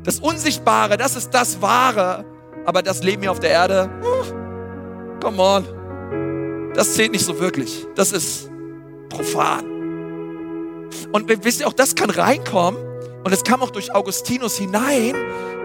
[0.06, 2.24] Das Unsichtbare, das ist das Wahre
[2.66, 3.90] aber das Leben hier auf der Erde,
[5.22, 7.86] come on, das zählt nicht so wirklich.
[7.96, 8.50] Das ist
[9.10, 9.66] profan.
[11.12, 12.80] Und wisst ihr, auch das kann reinkommen
[13.24, 15.16] und es kam auch durch Augustinus hinein,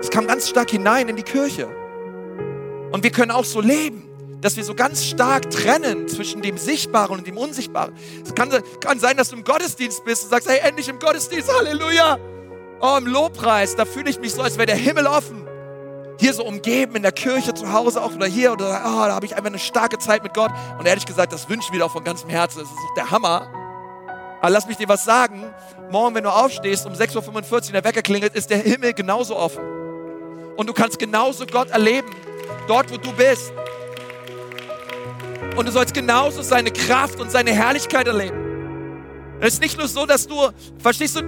[0.00, 1.68] es kam ganz stark hinein in die Kirche.
[2.92, 4.02] Und wir können auch so leben,
[4.40, 7.94] dass wir so ganz stark trennen zwischen dem Sichtbaren und dem Unsichtbaren.
[8.22, 11.50] Es kann, kann sein, dass du im Gottesdienst bist und sagst, hey, endlich im Gottesdienst,
[11.52, 12.18] Halleluja.
[12.80, 15.43] Oh, im Lobpreis, da fühle ich mich so, als wäre der Himmel offen
[16.18, 19.26] hier so umgeben in der Kirche zu Hause auch oder hier oder oh, da habe
[19.26, 20.50] ich einfach eine starke Zeit mit Gott.
[20.78, 22.60] Und ehrlich gesagt, das wünsche ich mir auch von ganzem Herzen.
[22.60, 23.48] Das ist doch der Hammer.
[24.40, 25.42] Aber lass mich dir was sagen.
[25.90, 29.64] Morgen, wenn du aufstehst, um 6.45 Uhr der Wecker klingelt, ist der Himmel genauso offen.
[30.56, 32.10] Und du kannst genauso Gott erleben,
[32.68, 33.52] dort wo du bist.
[35.56, 38.44] Und du sollst genauso seine Kraft und seine Herrlichkeit erleben.
[39.40, 40.36] Es ist nicht nur so, dass du,
[40.78, 41.20] verstehst du,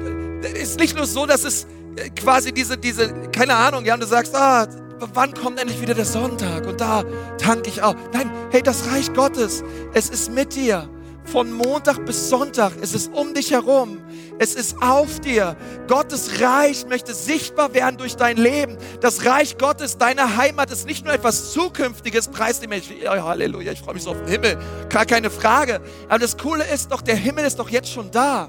[0.42, 1.66] es ist nicht nur so, dass es
[2.14, 4.66] quasi diese, diese, keine Ahnung, ja, und du sagst, ah,
[5.14, 6.66] wann kommt endlich wieder der Sonntag?
[6.66, 7.04] Und da
[7.38, 7.94] tanke ich auch.
[8.12, 9.62] Nein, hey, das Reich Gottes,
[9.94, 10.88] es ist mit dir.
[11.24, 14.00] Von Montag bis Sonntag, es ist um dich herum.
[14.38, 15.56] Es ist auf dir.
[15.88, 18.78] Gottes Reich möchte sichtbar werden durch dein Leben.
[19.00, 22.28] Das Reich Gottes, deine Heimat, ist nicht nur etwas Zukünftiges.
[22.28, 24.56] Preis dem ich, oh, Halleluja, ich freue mich so auf den Himmel.
[24.88, 25.80] Gar keine Frage.
[26.08, 28.48] Aber das Coole ist doch, der Himmel ist doch jetzt schon da.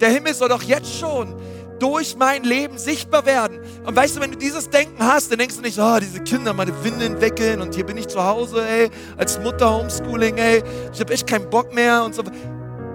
[0.00, 1.36] Der Himmel soll doch jetzt schon
[1.82, 3.58] durch mein Leben sichtbar werden.
[3.84, 6.52] Und weißt du, wenn du dieses Denken hast, dann denkst du nicht, oh, diese Kinder,
[6.52, 10.62] meine Windeln wickeln und hier bin ich zu Hause, ey, als Mutter Homeschooling, ey,
[10.92, 12.22] ich habe echt keinen Bock mehr und so.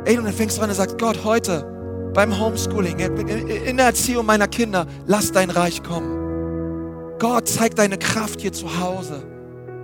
[0.05, 1.65] Ey, und dann fängst du an und sagst, Gott, heute,
[2.13, 7.17] beim Homeschooling, in der Erziehung meiner Kinder, lass dein Reich kommen.
[7.19, 9.36] Gott, zeig deine Kraft hier zu Hause.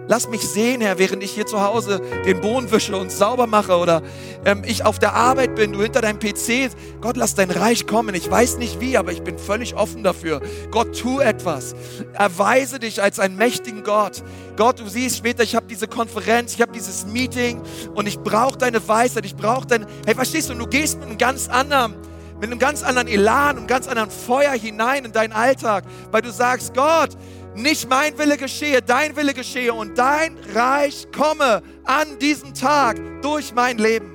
[0.08, 3.78] Lass mich sehen, Herr, während ich hier zu Hause den Boden wische und sauber mache
[3.78, 4.02] oder
[4.46, 6.72] ähm, ich auf der Arbeit bin, du hinter deinem PC.
[7.00, 8.14] Gott, lass dein Reich kommen.
[8.14, 10.42] Ich weiß nicht wie, aber ich bin völlig offen dafür.
[10.72, 11.74] Gott, tu etwas.
[12.14, 14.24] Erweise dich als einen mächtigen Gott.
[14.58, 17.62] Gott, du siehst später, ich habe diese Konferenz, ich habe dieses Meeting
[17.96, 19.88] und ich brauche deine Weisheit, ich brauche deine...
[20.06, 21.96] Hey, verstehst du, du gehst mit einem ganz anderen
[22.44, 26.30] mit einem ganz anderen Elan, einem ganz anderen Feuer hinein in deinen Alltag, weil du
[26.30, 27.12] sagst, Gott,
[27.56, 33.54] nicht mein Wille geschehe, dein Wille geschehe und dein Reich komme an diesem Tag durch
[33.54, 34.14] mein Leben.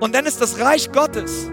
[0.00, 1.50] Und dann ist das Reich Gottes.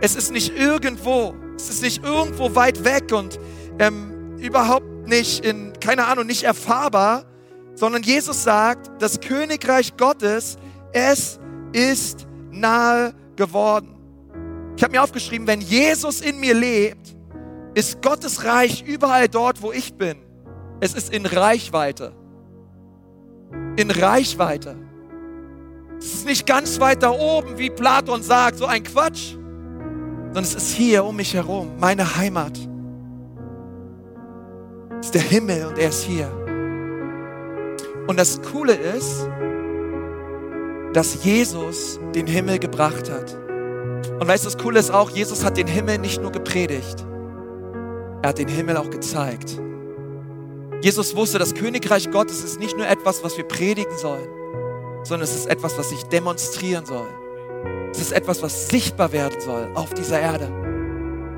[0.00, 1.34] Es ist nicht irgendwo.
[1.56, 3.38] Es ist nicht irgendwo weit weg und
[3.78, 7.24] ähm, überhaupt nicht in, keine Ahnung, nicht erfahrbar,
[7.74, 10.56] sondern Jesus sagt, das Königreich Gottes,
[10.92, 11.38] es
[11.72, 13.93] ist nahe geworden.
[14.76, 17.14] Ich habe mir aufgeschrieben, wenn Jesus in mir lebt,
[17.74, 20.18] ist Gottes Reich überall dort, wo ich bin.
[20.80, 22.12] Es ist in Reichweite.
[23.76, 24.76] In Reichweite.
[25.98, 29.32] Es ist nicht ganz weit da oben, wie Platon sagt, so ein Quatsch,
[30.26, 32.58] sondern es ist hier um mich herum, meine Heimat.
[35.00, 36.30] Es ist der Himmel und er ist hier.
[38.06, 39.28] Und das Coole ist,
[40.92, 43.43] dass Jesus den Himmel gebracht hat.
[44.24, 47.04] Und weißt du, das Coole ist auch, Jesus hat den Himmel nicht nur gepredigt,
[48.22, 49.60] er hat den Himmel auch gezeigt.
[50.80, 54.26] Jesus wusste, das Königreich Gottes ist nicht nur etwas, was wir predigen sollen,
[55.02, 57.06] sondern es ist etwas, was sich demonstrieren soll.
[57.90, 60.46] Es ist etwas, was sichtbar werden soll auf dieser Erde.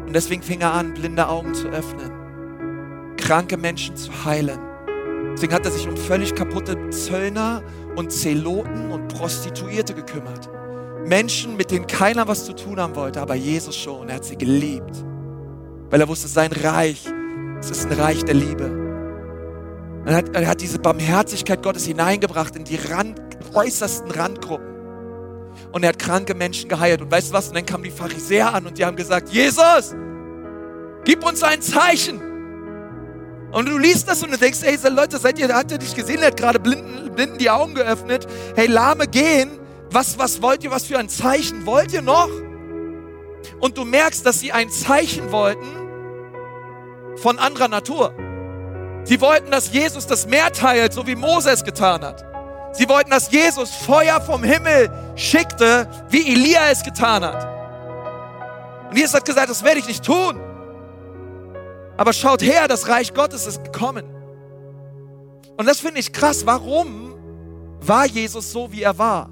[0.07, 4.61] Und deswegen fing er an, blinde Augen zu öffnen, kranke Menschen zu heilen,
[5.33, 7.65] Deswegen hat er sich um völlig kaputte Zöllner
[7.97, 10.49] und Zeloten und Prostituierte gekümmert.
[11.05, 14.09] Menschen, mit denen keiner was zu tun haben wollte, aber Jesus schon.
[14.09, 15.05] Er hat sie geliebt,
[15.91, 17.05] weil er wusste, sein Reich,
[17.61, 18.87] es ist ein Reich der Liebe.
[20.07, 23.21] Er hat, er hat diese Barmherzigkeit Gottes hineingebracht in die Rand,
[23.55, 24.77] äußersten Randgruppen.
[25.73, 27.03] Und er hat kranke Menschen geheilt.
[27.03, 27.49] Und weißt du was?
[27.49, 29.95] Und dann kamen die Pharisäer an und die haben gesagt, Jesus,
[31.05, 32.21] gib uns ein Zeichen.
[33.53, 36.21] Und du liest das und du denkst, hey Leute, seid ihr, habt ihr dich gesehen,
[36.21, 38.27] er hat gerade Blinden, Blinden die Augen geöffnet.
[38.55, 39.59] Hey, Lahme gehen.
[39.91, 42.29] Was, was wollt ihr, was für ein Zeichen wollt ihr noch?
[43.61, 45.67] Und du merkst, dass sie ein Zeichen wollten
[47.17, 48.13] von anderer Natur.
[49.05, 52.25] Sie wollten, dass Jesus das Meer teilt, so wie Mose es getan hat.
[52.73, 57.47] Sie wollten, dass Jesus Feuer vom Himmel schickte, wie Elia es getan hat.
[58.91, 60.41] Und Jesus hat gesagt, das werde ich nicht tun.
[61.97, 64.05] Aber schaut her, das Reich Gottes ist gekommen.
[65.57, 66.45] Und das finde ich krass.
[66.45, 67.15] Warum
[67.81, 69.31] war Jesus so, wie er war?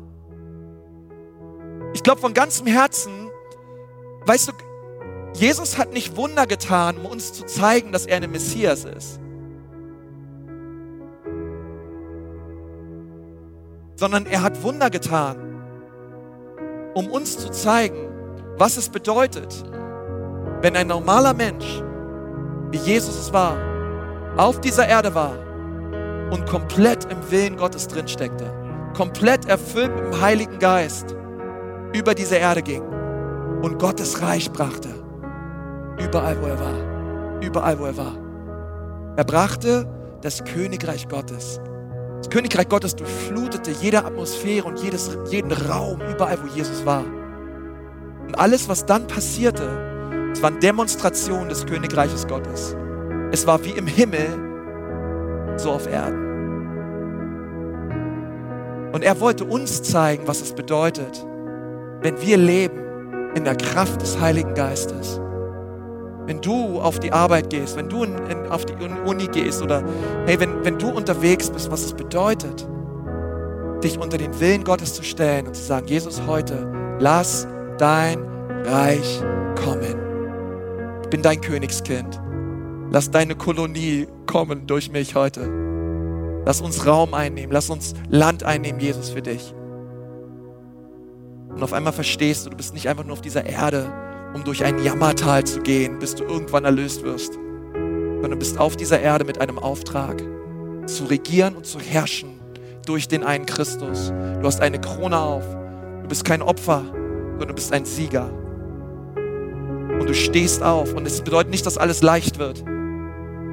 [1.95, 3.31] Ich glaube von ganzem Herzen,
[4.27, 4.53] weißt du,
[5.35, 9.21] Jesus hat nicht Wunder getan, um uns zu zeigen, dass er eine Messias ist.
[13.95, 15.37] Sondern er hat Wunder getan,
[16.95, 18.09] um uns zu zeigen,
[18.59, 19.65] was es bedeutet,
[20.63, 21.83] wenn ein normaler Mensch
[22.71, 23.57] wie Jesus es war,
[24.37, 25.39] auf dieser Erde war
[26.33, 28.53] und komplett im Willen Gottes drin steckte,
[28.97, 31.15] komplett erfüllt mit dem Heiligen Geist
[31.95, 32.83] über diese Erde ging
[33.63, 34.91] und Gottes Reich brachte,
[35.99, 38.19] überall wo er war, überall wo er war.
[39.17, 39.87] Er brachte
[40.21, 41.61] das Königreich Gottes.
[42.19, 47.05] Das Königreich Gottes durchflutete jede Atmosphäre und jedes, jeden Raum, überall wo Jesus war.
[48.27, 52.75] Und alles, was dann passierte, es waren Demonstrationen des Königreiches Gottes.
[53.31, 54.27] Es war wie im Himmel,
[55.57, 56.25] so auf Erden.
[58.93, 61.25] Und er wollte uns zeigen, was es bedeutet,
[62.05, 65.19] wenn wir leben in der Kraft des Heiligen Geistes.
[66.27, 69.83] Wenn du auf die Arbeit gehst, wenn du in, in, auf die Uni gehst oder
[70.27, 72.69] hey, wenn, wenn du unterwegs bist, was es bedeutet,
[73.83, 77.49] dich unter den Willen Gottes zu stellen und zu sagen, Jesus, heute lass
[77.79, 78.23] dein
[78.65, 79.23] Reich
[79.57, 79.97] kommen.
[81.05, 82.21] Ich bin dein Königskind.
[82.91, 85.51] Lass deine Kolonie kommen durch mich heute.
[86.45, 89.55] Lass uns Raum einnehmen, lass uns Land einnehmen, Jesus, für dich.
[91.55, 93.93] Und auf einmal verstehst du, du bist nicht einfach nur auf dieser Erde,
[94.35, 98.77] um durch ein Jammertal zu gehen, bis du irgendwann erlöst wirst, sondern du bist auf
[98.77, 100.23] dieser Erde mit einem Auftrag,
[100.87, 102.41] zu regieren und zu herrschen
[102.87, 104.13] durch den einen Christus.
[104.41, 105.45] Du hast eine Krone auf.
[106.03, 108.31] Du bist kein Opfer, sondern du bist ein Sieger.
[109.99, 110.93] Und du stehst auf.
[110.93, 112.63] Und es bedeutet nicht, dass alles leicht wird,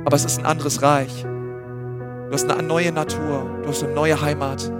[0.05, 1.23] aber es ist ein anderes Reich.
[1.23, 4.71] Du hast eine neue Natur, du hast eine neue Heimat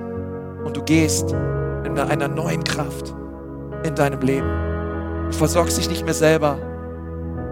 [0.66, 1.36] und du gehst
[1.86, 3.14] in einer neuen Kraft
[3.84, 4.48] in deinem Leben.
[5.32, 6.58] Du versorgst dich nicht mehr selber.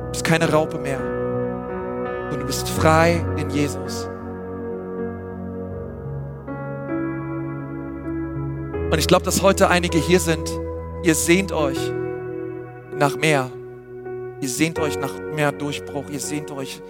[0.05, 0.99] Du bist keine Raupe mehr.
[2.32, 4.09] Und du bist frei in Jesus.
[8.91, 10.49] Und ich glaube, dass heute einige hier sind.
[11.03, 11.77] Ihr sehnt euch
[12.97, 13.49] nach mehr.
[14.41, 16.05] Ihr sehnt euch nach mehr Durchbruch.
[16.11, 16.82] Ihr sehnt euch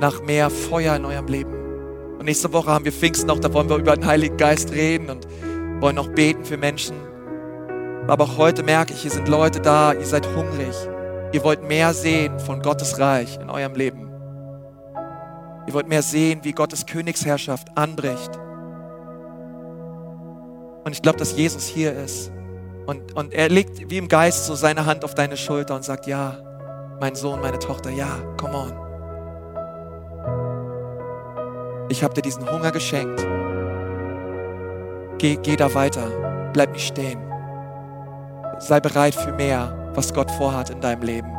[0.00, 1.52] nach mehr Feuer in eurem Leben.
[2.18, 5.10] Und nächste Woche haben wir Pfingsten auch, da wollen wir über den Heiligen Geist reden
[5.10, 5.26] und
[5.80, 6.96] wollen auch beten für Menschen.
[8.08, 10.74] Aber auch heute merke ich, hier sind Leute da, ihr seid hungrig.
[11.32, 14.10] Ihr wollt mehr sehen von Gottes Reich in eurem Leben.
[15.66, 18.30] Ihr wollt mehr sehen, wie Gottes Königsherrschaft anbricht.
[20.84, 22.30] Und ich glaube, dass Jesus hier ist.
[22.86, 26.06] Und, und er legt wie im Geist so seine Hand auf deine Schulter und sagt,
[26.06, 26.38] ja,
[27.00, 28.06] mein Sohn, meine Tochter, ja,
[28.36, 28.72] come on.
[31.88, 33.26] Ich habe dir diesen Hunger geschenkt.
[35.18, 36.50] Geh, geh da weiter.
[36.52, 37.26] Bleib nicht stehen
[38.58, 41.30] sei bereit für mehr, was Gott vorhat in deinem Leben.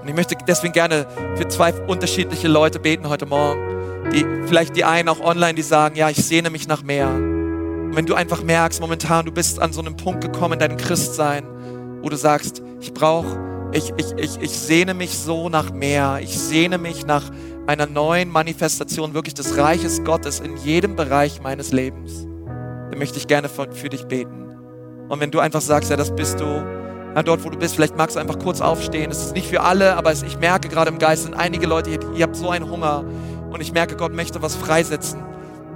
[0.00, 1.06] Und ich möchte deswegen gerne
[1.36, 4.10] für zwei unterschiedliche Leute beten heute Morgen.
[4.12, 7.08] Die, vielleicht die einen auch online, die sagen, ja, ich sehne mich nach mehr.
[7.08, 10.76] Und wenn du einfach merkst, momentan, du bist an so einem Punkt gekommen in deinem
[10.76, 11.44] Christsein,
[12.02, 13.38] wo du sagst, ich brauche,
[13.72, 16.18] ich, ich, ich, ich sehne mich so nach mehr.
[16.20, 17.30] Ich sehne mich nach
[17.66, 22.26] einer neuen Manifestation wirklich des Reiches Gottes in jedem Bereich meines Lebens.
[22.90, 24.42] Dann möchte ich gerne für, dich beten.
[25.08, 27.96] Und wenn du einfach sagst, ja, das bist du, ja, dort wo du bist, vielleicht
[27.96, 29.10] magst du einfach kurz aufstehen.
[29.10, 32.00] Das ist nicht für alle, aber ich merke gerade im Geist sind einige Leute hier,
[32.14, 33.04] ihr habt so einen Hunger.
[33.50, 35.22] Und ich merke, Gott möchte was freisetzen.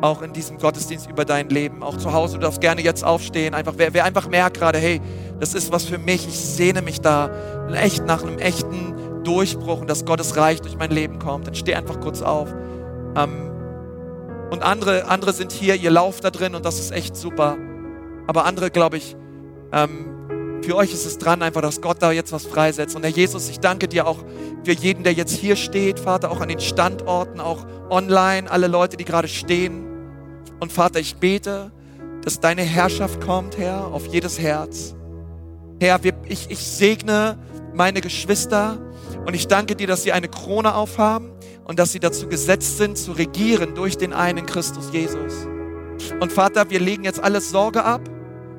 [0.01, 1.82] Auch in diesem Gottesdienst über dein Leben.
[1.82, 3.55] Auch zu Hause, du darfst gerne jetzt aufstehen.
[3.55, 5.01] Einfach, wer, wer einfach merkt gerade, hey,
[5.41, 6.26] das ist was für mich.
[6.26, 7.30] Ich sehne mich da
[7.72, 8.95] echt nach einem echten
[9.27, 11.47] Durchbruch und dass Gottes Reich durch mein Leben kommt.
[11.47, 12.55] Dann steh einfach kurz auf.
[13.16, 13.51] Ähm,
[14.51, 17.57] und andere, andere sind hier, ihr lauft da drin und das ist echt super.
[18.29, 19.16] Aber andere, glaube ich,
[19.72, 22.97] ähm, für euch ist es dran, einfach, dass Gott da jetzt was freisetzt.
[22.97, 24.18] Und Herr Jesus, ich danke dir auch
[24.64, 28.97] für jeden, der jetzt hier steht, Vater, auch an den Standorten, auch online, alle Leute,
[28.97, 29.85] die gerade stehen.
[30.61, 31.70] Und Vater, ich bete,
[32.22, 34.95] dass deine Herrschaft kommt, Herr, auf jedes Herz.
[35.81, 37.39] Herr, ich, ich segne
[37.74, 38.79] meine Geschwister
[39.26, 41.30] und ich danke dir, dass sie eine Krone aufhaben
[41.64, 45.46] und dass sie dazu gesetzt sind, zu regieren durch den einen Christus Jesus.
[46.20, 48.00] Und Vater, wir legen jetzt alles Sorge ab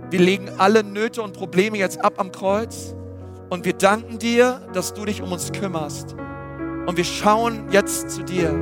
[0.10, 2.96] wir legen alle Nöte und Probleme jetzt ab am Kreuz
[3.50, 6.16] und wir danken dir, dass du dich um uns kümmerst.
[6.86, 8.56] Und wir schauen jetzt zu dir.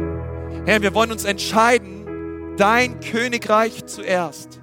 [0.66, 4.60] Herr, wir wollen uns entscheiden, dein Königreich zuerst.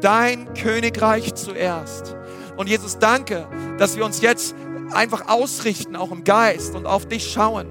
[0.00, 2.16] Dein Königreich zuerst.
[2.56, 3.46] Und Jesus, danke,
[3.76, 4.56] dass wir uns jetzt
[4.92, 7.68] einfach ausrichten, auch im Geist und auf dich schauen.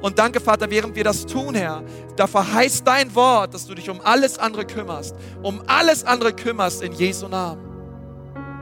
[0.00, 1.82] Und danke, Vater, während wir das tun, Herr,
[2.16, 5.14] da verheißt dein Wort, dass du dich um alles andere kümmerst.
[5.42, 7.62] Um alles andere kümmerst in Jesu Namen.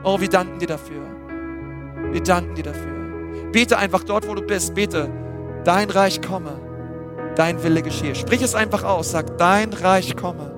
[0.03, 1.01] Oh, wir danken dir dafür.
[2.11, 3.51] Wir danken dir dafür.
[3.51, 4.75] Bete einfach dort, wo du bist.
[4.75, 5.09] Bete,
[5.63, 6.59] dein Reich komme,
[7.35, 8.15] dein Wille geschehe.
[8.15, 9.11] Sprich es einfach aus.
[9.11, 10.53] Sag, dein Reich komme,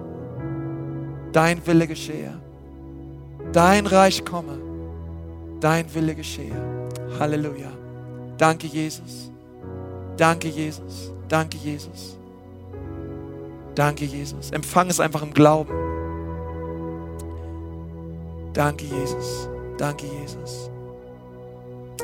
[1.31, 2.39] dein Wille geschehe.
[3.51, 4.59] Dein Reich komme,
[5.59, 6.78] dein Wille geschehe.
[7.19, 7.71] Halleluja.
[8.37, 9.31] Danke, Jesus.
[10.17, 11.11] Danke, Jesus.
[11.27, 12.17] Danke, Jesus.
[13.75, 14.51] Danke, Jesus.
[14.51, 15.73] Empfang es einfach im Glauben.
[18.53, 19.49] Danke, Jesus.
[19.77, 20.69] Danke, Jesus.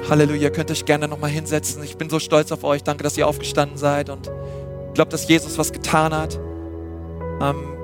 [0.10, 0.50] Halleluja.
[0.50, 1.84] Könnt euch gerne nochmal hinsetzen.
[1.84, 2.84] Ich bin so stolz auf euch.
[2.84, 6.40] Danke, dass ihr aufgestanden seid und ich glaube, dass Jesus was getan hat
[7.42, 7.76] ähm,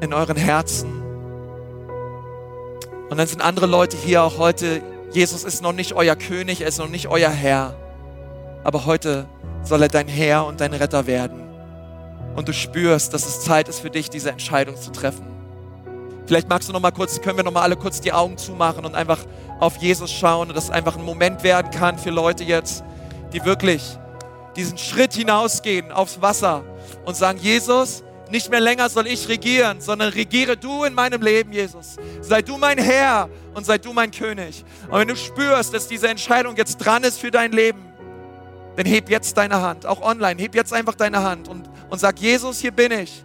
[0.00, 1.02] in euren Herzen.
[3.10, 4.82] Und dann sind andere Leute hier auch heute.
[5.12, 7.74] Jesus ist noch nicht euer König, er ist noch nicht euer Herr.
[8.64, 9.26] Aber heute
[9.62, 11.42] soll er dein Herr und dein Retter werden.
[12.34, 15.26] Und du spürst, dass es Zeit ist für dich, diese Entscheidung zu treffen.
[16.26, 18.86] Vielleicht magst du noch mal kurz, können wir noch mal alle kurz die Augen zumachen
[18.86, 19.18] und einfach
[19.60, 22.82] auf Jesus schauen und das einfach ein Moment werden kann für Leute jetzt,
[23.34, 23.98] die wirklich
[24.56, 26.62] diesen Schritt hinausgehen aufs Wasser
[27.04, 28.02] und sagen, Jesus,
[28.32, 31.96] nicht mehr länger soll ich regieren, sondern regiere du in meinem Leben, Jesus.
[32.22, 34.64] Sei du mein Herr und sei du mein König.
[34.88, 37.84] Und wenn du spürst, dass diese Entscheidung jetzt dran ist für dein Leben,
[38.76, 42.18] dann heb jetzt deine Hand, auch online, heb jetzt einfach deine Hand und, und sag,
[42.18, 43.22] Jesus, hier bin ich.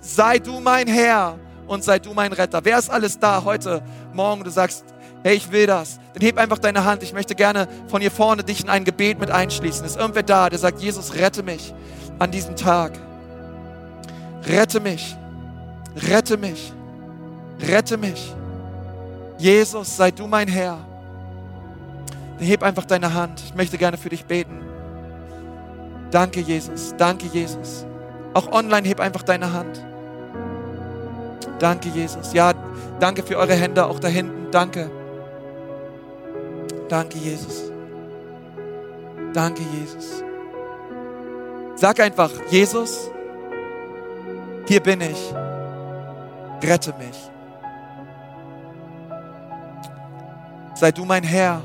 [0.00, 2.64] Sei du mein Herr und sei du mein Retter.
[2.64, 3.82] Wer ist alles da heute
[4.14, 4.44] Morgen?
[4.44, 4.86] Du sagst,
[5.22, 6.00] hey, ich will das.
[6.14, 7.02] Dann heb einfach deine Hand.
[7.02, 9.84] Ich möchte gerne von hier vorne dich in ein Gebet mit einschließen.
[9.84, 11.74] Ist irgendwer da, der sagt, Jesus, rette mich
[12.18, 12.98] an diesem Tag.
[14.46, 15.16] Rette mich.
[16.08, 16.72] Rette mich.
[17.60, 18.34] Rette mich.
[19.38, 20.78] Jesus, sei du mein Herr.
[22.38, 23.42] Heb einfach deine Hand.
[23.44, 24.60] Ich möchte gerne für dich beten.
[26.10, 26.94] Danke, Jesus.
[26.96, 27.86] Danke, Jesus.
[28.34, 29.84] Auch online heb einfach deine Hand.
[31.58, 32.32] Danke, Jesus.
[32.32, 32.52] Ja,
[32.98, 34.50] danke für eure Hände auch da hinten.
[34.50, 34.90] Danke.
[36.88, 37.70] Danke, Jesus.
[39.32, 40.22] Danke, Jesus.
[41.76, 43.10] Sag einfach, Jesus,
[44.66, 45.34] hier bin ich.
[46.62, 47.30] Rette mich.
[50.74, 51.60] Sei du mein Herr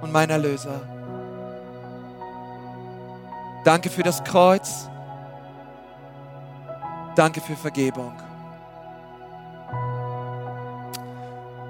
[0.00, 0.80] und mein Erlöser.
[3.64, 4.88] Danke für das Kreuz.
[7.14, 8.12] Danke für Vergebung.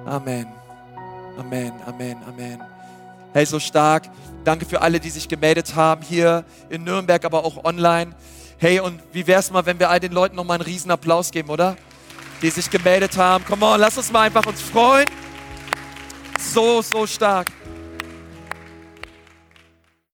[0.04, 0.46] Amen.
[1.38, 2.62] Amen, Amen, Amen.
[3.32, 4.09] Hey, so stark.
[4.44, 8.14] Danke für alle, die sich gemeldet haben, hier in Nürnberg, aber auch online.
[8.61, 11.30] Hey, und wie wäre es mal, wenn wir all den Leuten nochmal einen riesen Applaus
[11.30, 11.76] geben, oder?
[12.42, 13.44] Die sich gemeldet haben.
[13.44, 15.06] Come on, lass uns mal einfach uns freuen.
[16.40, 17.52] So, so stark.